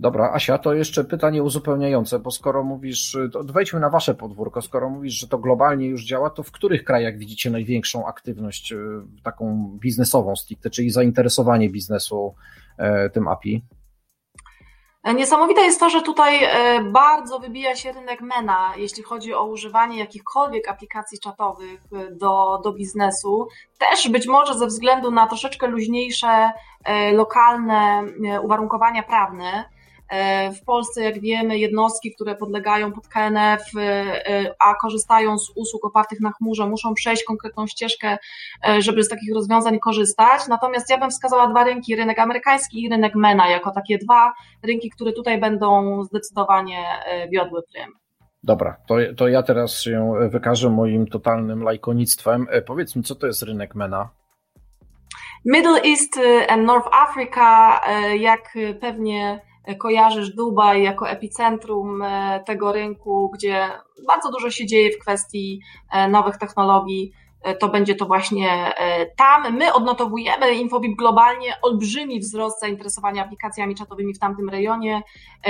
Dobra, 0.00 0.32
Asia, 0.32 0.58
to 0.58 0.74
jeszcze 0.74 1.04
pytanie 1.04 1.42
uzupełniające, 1.42 2.18
bo 2.18 2.30
skoro 2.30 2.64
mówisz, 2.64 3.16
to 3.32 3.44
wejdźmy 3.44 3.80
na 3.80 3.90
wasze 3.90 4.14
podwórko, 4.14 4.62
skoro 4.62 4.90
mówisz, 4.90 5.14
że 5.14 5.28
to 5.28 5.38
globalnie 5.38 5.86
już 5.86 6.04
działa, 6.04 6.30
to 6.30 6.42
w 6.42 6.52
których 6.52 6.84
krajach 6.84 7.18
widzicie 7.18 7.50
największą 7.50 8.06
aktywność 8.06 8.72
e, 8.72 8.76
taką 9.22 9.70
biznesową 9.80 10.36
stricte, 10.36 10.70
czyli 10.70 10.90
zainteresowanie 10.90 11.70
biznesu 11.70 12.34
e, 12.78 13.10
tym 13.10 13.28
API? 13.28 13.64
Niesamowite 15.04 15.60
jest 15.60 15.80
to, 15.80 15.90
że 15.90 16.02
tutaj 16.02 16.44
e, 16.44 16.82
bardzo 16.82 17.38
wybija 17.38 17.76
się 17.76 17.92
rynek 17.92 18.20
MENA, 18.20 18.72
jeśli 18.76 19.02
chodzi 19.02 19.34
o 19.34 19.44
używanie 19.44 19.98
jakichkolwiek 19.98 20.68
aplikacji 20.68 21.18
czatowych 21.18 21.80
e, 21.92 22.10
do, 22.10 22.60
do 22.64 22.72
biznesu. 22.72 23.48
Też 23.78 24.08
być 24.08 24.26
może 24.26 24.54
ze 24.54 24.66
względu 24.66 25.10
na 25.10 25.26
troszeczkę 25.26 25.66
luźniejsze 25.66 26.50
e, 26.84 27.12
lokalne 27.12 28.02
uwarunkowania 28.42 29.02
prawne. 29.02 29.64
E, 30.08 30.52
w 30.52 30.64
Polsce, 30.64 31.02
jak 31.02 31.20
wiemy, 31.20 31.58
jednostki, 31.58 32.14
które 32.14 32.34
podlegają 32.34 32.92
pod 32.92 33.08
KNF, 33.08 33.62
e, 33.76 33.80
e, 33.80 34.54
a 34.58 34.74
korzystają 34.74 35.38
z 35.38 35.50
usług 35.54 35.84
opartych 35.84 36.20
na 36.20 36.32
chmurze, 36.32 36.66
muszą 36.66 36.94
przejść 36.94 37.24
konkretną 37.24 37.66
ścieżkę, 37.66 38.18
żeby 38.78 39.02
z 39.02 39.08
takich 39.08 39.34
rozwiązań 39.34 39.78
korzystać. 39.78 40.48
Natomiast 40.48 40.90
ja 40.90 40.98
bym 40.98 41.10
wskazała 41.10 41.46
dwa 41.46 41.64
rynki, 41.64 41.96
rynek 41.96 42.18
amerykański 42.18 42.82
i 42.82 42.88
rynek 42.88 43.14
MENA, 43.14 43.48
jako 43.48 43.70
takie 43.70 43.98
dwa 43.98 44.32
rynki, 44.62 44.90
które 44.90 45.12
tutaj 45.12 45.40
będą 45.40 46.02
zdecydowanie 46.04 46.84
wiodły 47.32 47.62
prym. 47.72 47.92
Dobra, 48.42 48.76
to, 48.86 48.94
to 49.16 49.28
ja 49.28 49.42
teraz 49.42 49.80
się 49.80 50.14
wykażę 50.30 50.70
moim 50.70 51.06
totalnym 51.06 51.62
lajkonictwem. 51.62 52.46
Powiedz 52.66 52.96
mi, 52.96 53.02
co 53.02 53.14
to 53.14 53.26
jest 53.26 53.42
rynek 53.42 53.74
MENA? 53.74 54.08
Middle 55.44 55.82
East 55.82 56.20
and 56.48 56.64
North 56.64 56.88
Africa, 56.92 57.80
jak 58.18 58.58
pewnie 58.80 59.47
kojarzysz 59.74 60.34
Dubaj 60.34 60.82
jako 60.82 61.08
epicentrum 61.08 62.02
e, 62.02 62.40
tego 62.46 62.72
rynku, 62.72 63.30
gdzie 63.34 63.70
bardzo 64.06 64.30
dużo 64.30 64.50
się 64.50 64.66
dzieje 64.66 64.90
w 64.92 64.98
kwestii 64.98 65.60
e, 65.92 66.08
nowych 66.08 66.36
technologii, 66.36 67.12
e, 67.42 67.54
to 67.54 67.68
będzie 67.68 67.94
to 67.94 68.06
właśnie 68.06 68.72
tam. 69.16 69.56
My 69.56 69.72
odnotowujemy 69.72 70.54
Infobip 70.54 70.98
globalnie 70.98 71.54
olbrzymi 71.62 72.20
wzrost 72.20 72.60
zainteresowania 72.60 73.24
aplikacjami 73.24 73.74
czatowymi 73.74 74.14
w 74.14 74.18
tamtym 74.18 74.48
rejonie. 74.48 75.02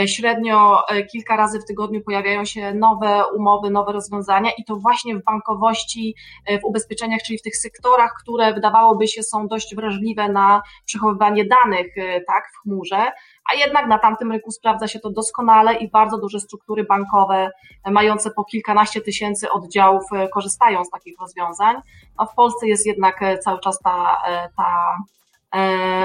Średnio 0.06 0.82
kilka 1.12 1.36
razy 1.36 1.60
w 1.60 1.64
tygodniu 1.64 2.00
pojawiają 2.00 2.44
się 2.44 2.74
nowe 2.74 3.22
umowy, 3.36 3.70
nowe 3.70 3.92
rozwiązania 3.92 4.50
i 4.58 4.64
to 4.64 4.76
właśnie 4.76 5.16
w 5.16 5.24
bankowości, 5.24 6.14
w 6.62 6.64
ubezpieczeniach, 6.64 7.22
czyli 7.22 7.38
w 7.38 7.42
tych 7.42 7.56
sektorach, 7.56 8.14
które 8.22 8.54
wydawałoby 8.54 9.08
się 9.08 9.22
są 9.22 9.48
dość 9.48 9.74
wrażliwe 9.76 10.28
na 10.28 10.62
przechowywanie 10.84 11.44
danych 11.44 11.94
tak, 12.26 12.44
w 12.52 12.62
chmurze 12.62 13.12
a 13.52 13.54
jednak 13.54 13.86
na 13.86 13.98
tamtym 13.98 14.32
rynku 14.32 14.50
sprawdza 14.50 14.88
się 14.88 15.00
to 15.00 15.10
doskonale 15.10 15.74
i 15.74 15.90
bardzo 15.90 16.18
duże 16.18 16.40
struktury 16.40 16.84
bankowe 16.84 17.50
mające 17.90 18.30
po 18.30 18.44
kilkanaście 18.44 19.00
tysięcy 19.00 19.50
oddziałów 19.50 20.02
korzystają 20.34 20.84
z 20.84 20.90
takich 20.90 21.20
rozwiązań. 21.20 21.76
No 22.18 22.26
w 22.26 22.34
Polsce 22.34 22.66
jest 22.66 22.86
jednak 22.86 23.20
cały 23.40 23.60
czas 23.60 23.78
ta, 23.78 24.16
ta 24.56 24.96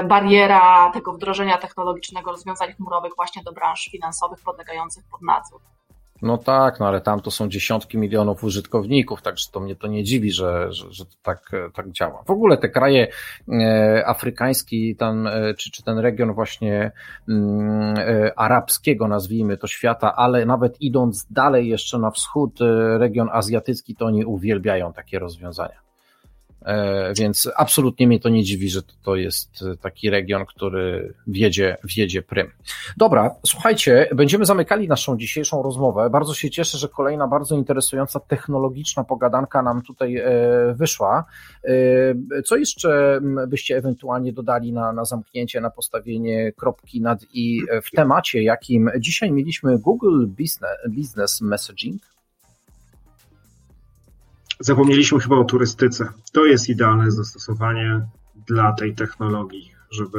bariera 0.04 0.90
tego 0.90 1.12
wdrożenia 1.12 1.58
technologicznego 1.58 2.30
rozwiązań 2.30 2.72
chmurowych 2.72 3.12
właśnie 3.16 3.42
do 3.42 3.52
branż 3.52 3.84
finansowych 3.84 4.38
podlegających 4.44 5.04
pod 5.10 5.22
nadzór. 5.22 5.60
No 6.22 6.38
tak, 6.38 6.80
no 6.80 6.88
ale 6.88 7.00
tam 7.00 7.20
to 7.20 7.30
są 7.30 7.48
dziesiątki 7.48 7.98
milionów 7.98 8.44
użytkowników, 8.44 9.22
także 9.22 9.50
to 9.52 9.60
mnie 9.60 9.76
to 9.76 9.86
nie 9.86 10.04
dziwi, 10.04 10.32
że, 10.32 10.72
że, 10.72 10.92
że 10.92 11.04
to 11.04 11.12
tak, 11.22 11.50
tak 11.74 11.90
działa. 11.90 12.22
W 12.22 12.30
ogóle 12.30 12.56
te 12.56 12.68
kraje 12.68 13.08
e, 13.48 14.02
afrykański, 14.06 14.96
ten, 14.96 15.26
e, 15.26 15.54
czy, 15.54 15.70
czy 15.70 15.82
ten 15.82 15.98
region 15.98 16.32
właśnie 16.32 16.92
mm, 17.28 17.94
e, 17.98 18.38
arabskiego, 18.38 19.08
nazwijmy 19.08 19.56
to 19.56 19.66
świata, 19.66 20.16
ale 20.16 20.46
nawet 20.46 20.80
idąc 20.80 21.26
dalej 21.30 21.68
jeszcze 21.68 21.98
na 21.98 22.10
wschód, 22.10 22.58
region 22.98 23.28
azjatycki, 23.32 23.96
to 23.96 24.06
oni 24.06 24.24
uwielbiają 24.24 24.92
takie 24.92 25.18
rozwiązania. 25.18 25.83
E, 26.64 27.12
więc 27.14 27.50
absolutnie 27.56 28.06
mnie 28.06 28.20
to 28.20 28.28
nie 28.28 28.42
dziwi, 28.42 28.70
że 28.70 28.80
to 29.02 29.16
jest 29.16 29.64
taki 29.80 30.10
region, 30.10 30.46
który 30.46 31.14
wiedzie, 31.26 31.76
wiedzie 31.84 32.22
prym. 32.22 32.50
Dobra, 32.96 33.34
słuchajcie, 33.46 34.08
będziemy 34.14 34.44
zamykali 34.44 34.88
naszą 34.88 35.16
dzisiejszą 35.16 35.62
rozmowę. 35.62 36.10
Bardzo 36.10 36.34
się 36.34 36.50
cieszę, 36.50 36.78
że 36.78 36.88
kolejna 36.88 37.28
bardzo 37.28 37.56
interesująca 37.56 38.20
technologiczna 38.20 39.04
pogadanka 39.04 39.62
nam 39.62 39.82
tutaj 39.82 40.16
e, 40.16 40.24
wyszła. 40.74 41.24
E, 41.64 42.42
co 42.42 42.56
jeszcze 42.56 43.20
byście 43.48 43.76
ewentualnie 43.76 44.32
dodali 44.32 44.72
na, 44.72 44.92
na 44.92 45.04
zamknięcie, 45.04 45.60
na 45.60 45.70
postawienie 45.70 46.52
kropki 46.52 47.00
nad 47.00 47.20
i 47.32 47.62
w 47.82 47.90
temacie, 47.90 48.42
jakim 48.42 48.90
dzisiaj 48.98 49.32
mieliśmy 49.32 49.78
Google 49.78 50.26
Business, 50.26 50.76
Business 50.88 51.40
Messaging? 51.40 52.13
Zapomnieliśmy 54.60 55.20
chyba 55.20 55.36
o 55.36 55.44
turystyce. 55.44 56.08
To 56.32 56.44
jest 56.44 56.68
idealne 56.68 57.10
zastosowanie 57.10 58.00
dla 58.46 58.72
tej 58.72 58.94
technologii, 58.94 59.72
żeby 59.90 60.18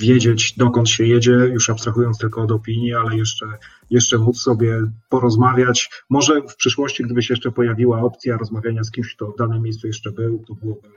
wiedzieć, 0.00 0.54
dokąd 0.56 0.88
się 0.88 1.04
jedzie, 1.04 1.32
już 1.32 1.70
abstrahując 1.70 2.18
tylko 2.18 2.42
od 2.42 2.52
opinii, 2.52 2.94
ale 2.94 3.16
jeszcze, 3.16 3.46
jeszcze 3.90 4.18
móc 4.18 4.38
sobie 4.40 4.82
porozmawiać. 5.08 5.90
Może 6.10 6.42
w 6.42 6.56
przyszłości, 6.56 7.02
gdyby 7.02 7.22
się 7.22 7.34
jeszcze 7.34 7.52
pojawiła 7.52 8.00
opcja 8.00 8.36
rozmawiania 8.36 8.84
z 8.84 8.90
kimś, 8.90 9.14
kto 9.14 9.32
w 9.32 9.36
danym 9.36 9.62
miejscu 9.62 9.86
jeszcze 9.86 10.12
był, 10.12 10.44
to 10.46 10.54
byłoby 10.54 10.88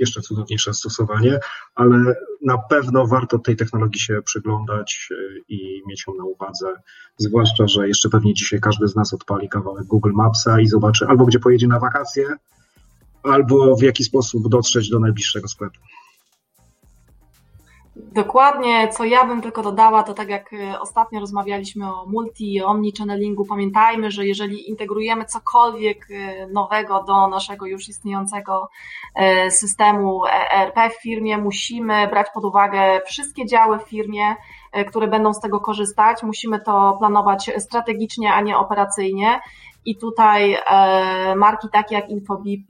jeszcze 0.00 0.20
cudowniejsze 0.20 0.74
stosowanie, 0.74 1.38
ale 1.74 2.14
na 2.42 2.58
pewno 2.58 3.06
warto 3.06 3.38
tej 3.38 3.56
technologii 3.56 4.00
się 4.00 4.22
przyglądać 4.22 5.08
y, 5.10 5.42
i 5.48 5.82
mieć 5.86 6.04
ją 6.06 6.14
na 6.14 6.24
uwadze, 6.24 6.74
zwłaszcza, 7.16 7.68
że 7.68 7.88
jeszcze 7.88 8.08
pewnie 8.08 8.34
dzisiaj 8.34 8.60
każdy 8.60 8.88
z 8.88 8.96
nas 8.96 9.14
odpali 9.14 9.48
kawałek 9.48 9.84
Google 9.84 10.12
Mapsa 10.12 10.60
i 10.60 10.66
zobaczy 10.66 11.06
albo 11.06 11.26
gdzie 11.26 11.38
pojedzie 11.38 11.66
na 11.66 11.80
wakacje, 11.80 12.26
albo 13.22 13.76
w 13.76 13.82
jaki 13.82 14.04
sposób 14.04 14.48
dotrzeć 14.48 14.90
do 14.90 15.00
najbliższego 15.00 15.48
sklepu. 15.48 15.80
Dokładnie, 17.98 18.88
co 18.88 19.04
ja 19.04 19.24
bym 19.24 19.42
tylko 19.42 19.62
dodała, 19.62 20.02
to 20.02 20.14
tak 20.14 20.28
jak 20.28 20.52
e, 20.52 20.80
ostatnio 20.80 21.20
rozmawialiśmy 21.20 21.94
o 21.94 22.06
multi 22.06 22.62
omnichannelingu, 22.62 23.44
pamiętajmy, 23.44 24.10
że 24.10 24.26
jeżeli 24.26 24.70
integrujemy 24.70 25.24
cokolwiek 25.24 26.06
e, 26.10 26.46
nowego 26.46 27.02
do 27.02 27.28
naszego 27.28 27.66
już 27.66 27.88
istniejącego 27.88 28.68
e, 29.14 29.50
systemu 29.50 30.22
ERP 30.26 30.76
w 30.98 31.02
firmie, 31.02 31.38
musimy 31.38 32.08
brać 32.08 32.26
pod 32.34 32.44
uwagę 32.44 33.00
wszystkie 33.06 33.46
działy 33.46 33.78
w 33.78 33.88
firmie, 33.88 34.36
które 34.88 35.06
będą 35.06 35.34
z 35.34 35.40
tego 35.40 35.60
korzystać. 35.60 36.22
Musimy 36.22 36.60
to 36.60 36.96
planować 36.98 37.50
strategicznie, 37.58 38.32
a 38.32 38.40
nie 38.40 38.58
operacyjnie. 38.58 39.40
I 39.84 39.96
tutaj 39.96 40.56
marki 41.36 41.68
takie 41.72 41.94
jak 41.94 42.08
Infobip 42.08 42.66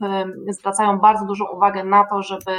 zwracają 0.47 0.99
bardzo 0.99 1.25
dużą 1.25 1.45
uwagę 1.45 1.83
na 1.83 2.05
to, 2.05 2.23
żeby 2.23 2.51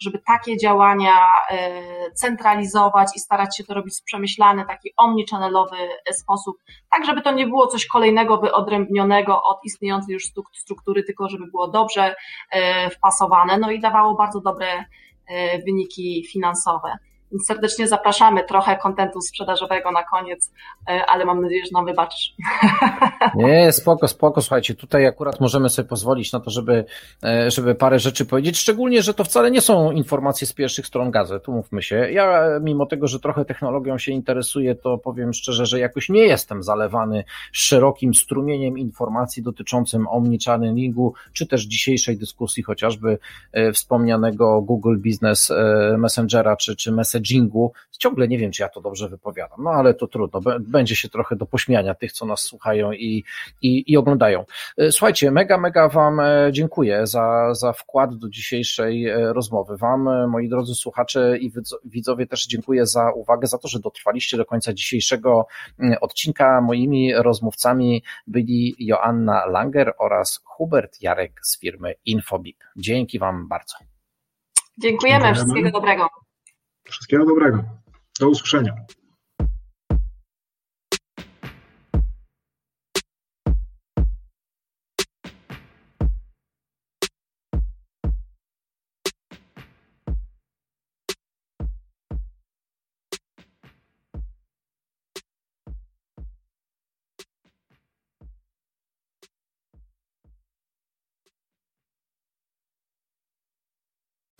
żeby 0.00 0.18
takie 0.26 0.56
działania 0.56 1.16
e, 1.50 2.10
centralizować 2.10 3.16
i 3.16 3.20
starać 3.20 3.56
się 3.56 3.64
to 3.64 3.74
robić 3.74 3.94
w 4.00 4.04
przemyślany, 4.04 4.64
taki 4.66 4.90
omnichannelowy 4.96 5.76
sposób, 6.12 6.56
tak 6.90 7.06
żeby 7.06 7.22
to 7.22 7.32
nie 7.32 7.46
było 7.46 7.66
coś 7.66 7.86
kolejnego 7.86 8.38
wyodrębnionego 8.38 9.42
od 9.42 9.58
istniejącej 9.64 10.12
już 10.12 10.24
struktury, 10.52 11.02
tylko 11.02 11.28
żeby 11.28 11.46
było 11.46 11.68
dobrze 11.68 12.14
e, 12.50 12.90
wpasowane, 12.90 13.58
no 13.58 13.70
i 13.70 13.80
dawało 13.80 14.14
bardzo 14.14 14.40
dobre 14.40 14.66
e, 15.26 15.58
wyniki 15.58 16.26
finansowe. 16.32 16.98
Serdecznie 17.46 17.88
zapraszamy. 17.88 18.44
Trochę 18.44 18.76
kontentu 18.76 19.20
sprzedażowego 19.20 19.90
na 19.90 20.02
koniec, 20.02 20.52
e, 20.88 21.06
ale 21.06 21.24
mam 21.24 21.42
nadzieję, 21.42 21.64
że 21.64 21.70
nam 21.72 21.86
wybaczysz. 21.86 22.34
Nie, 23.34 23.72
spoko, 23.72 24.08
spoko. 24.08 24.42
Słuchajcie, 24.42 24.74
tutaj 24.74 25.06
akurat 25.06 25.40
możemy 25.40 25.68
sobie 25.68 25.88
pozwolić 25.88 26.32
na 26.32 26.40
to, 26.40 26.50
żeby, 26.50 26.84
e, 27.24 27.50
żeby 27.50 27.74
parę 27.74 27.98
rzeczy 27.98 28.26
powiedzieć, 28.26 28.58
szczególnie, 28.58 29.02
że 29.02 29.14
to 29.14 29.24
wcale 29.24 29.50
nie 29.50 29.60
są 29.60 29.90
informacje 29.90 30.46
z 30.46 30.52
pierwszych 30.52 30.86
stron 30.86 31.10
gazet, 31.10 31.48
umówmy 31.48 31.82
się. 31.82 31.96
Ja, 31.96 32.42
mimo 32.62 32.86
tego, 32.86 33.06
że 33.08 33.20
trochę 33.20 33.44
technologią 33.44 33.98
się 33.98 34.12
interesuję, 34.12 34.74
to 34.74 34.98
powiem 34.98 35.32
szczerze, 35.32 35.66
że 35.66 35.78
jakoś 35.78 36.08
nie 36.08 36.22
jestem 36.22 36.62
zalewany 36.62 37.24
szerokim 37.52 38.14
strumieniem 38.14 38.78
informacji 38.78 39.42
dotyczącym 39.42 40.08
omnichannelingu, 40.08 41.14
czy 41.32 41.46
też 41.46 41.62
dzisiejszej 41.62 42.18
dyskusji 42.18 42.62
chociażby 42.62 43.18
e, 43.52 43.72
wspomnianego 43.72 44.62
Google 44.62 44.96
Business 44.98 45.52
Messengera, 45.98 46.56
czy, 46.56 46.76
czy 46.76 46.92
Message 46.92 47.23
messagingu. 47.24 47.72
Ciągle 47.98 48.28
nie 48.28 48.38
wiem, 48.38 48.50
czy 48.50 48.62
ja 48.62 48.68
to 48.68 48.80
dobrze 48.80 49.08
wypowiadam, 49.08 49.62
no 49.62 49.70
ale 49.70 49.94
to 49.94 50.06
trudno. 50.06 50.40
Będzie 50.60 50.96
się 50.96 51.08
trochę 51.08 51.36
do 51.36 51.46
pośmiania 51.46 51.94
tych, 51.94 52.12
co 52.12 52.26
nas 52.26 52.40
słuchają 52.40 52.92
i, 52.92 53.24
i, 53.62 53.92
i 53.92 53.96
oglądają. 53.96 54.44
E, 54.78 54.92
słuchajcie, 54.92 55.30
mega, 55.30 55.58
mega 55.58 55.88
Wam 55.88 56.20
e, 56.20 56.48
dziękuję 56.52 57.06
za, 57.06 57.54
za 57.54 57.72
wkład 57.72 58.14
do 58.14 58.28
dzisiejszej 58.28 59.08
e, 59.08 59.32
rozmowy. 59.32 59.76
Wam, 59.76 60.30
moi 60.30 60.48
drodzy 60.48 60.74
słuchacze 60.74 61.38
i 61.38 61.52
widzowie, 61.84 62.26
też 62.26 62.46
dziękuję 62.46 62.86
za 62.86 63.12
uwagę, 63.12 63.46
za 63.46 63.58
to, 63.58 63.68
że 63.68 63.80
dotrwaliście 63.80 64.36
do 64.36 64.44
końca 64.44 64.72
dzisiejszego 64.72 65.46
odcinka. 66.00 66.60
Moimi 66.60 67.14
rozmówcami 67.14 68.02
byli 68.26 68.74
Joanna 68.78 69.46
Langer 69.46 69.94
oraz 69.98 70.40
Hubert 70.44 71.02
Jarek 71.02 71.40
z 71.42 71.60
firmy 71.60 71.94
Infobip. 72.04 72.56
Dzięki 72.76 73.18
Wam 73.18 73.48
bardzo. 73.48 73.74
Dziękujemy, 74.78 75.34
wszystkiego 75.34 75.70
dobrego. 75.70 76.23
Wszystkiego 76.90 77.24
dobrego. 77.24 77.64
Do 78.20 78.28
usłyszenia. 78.28 78.74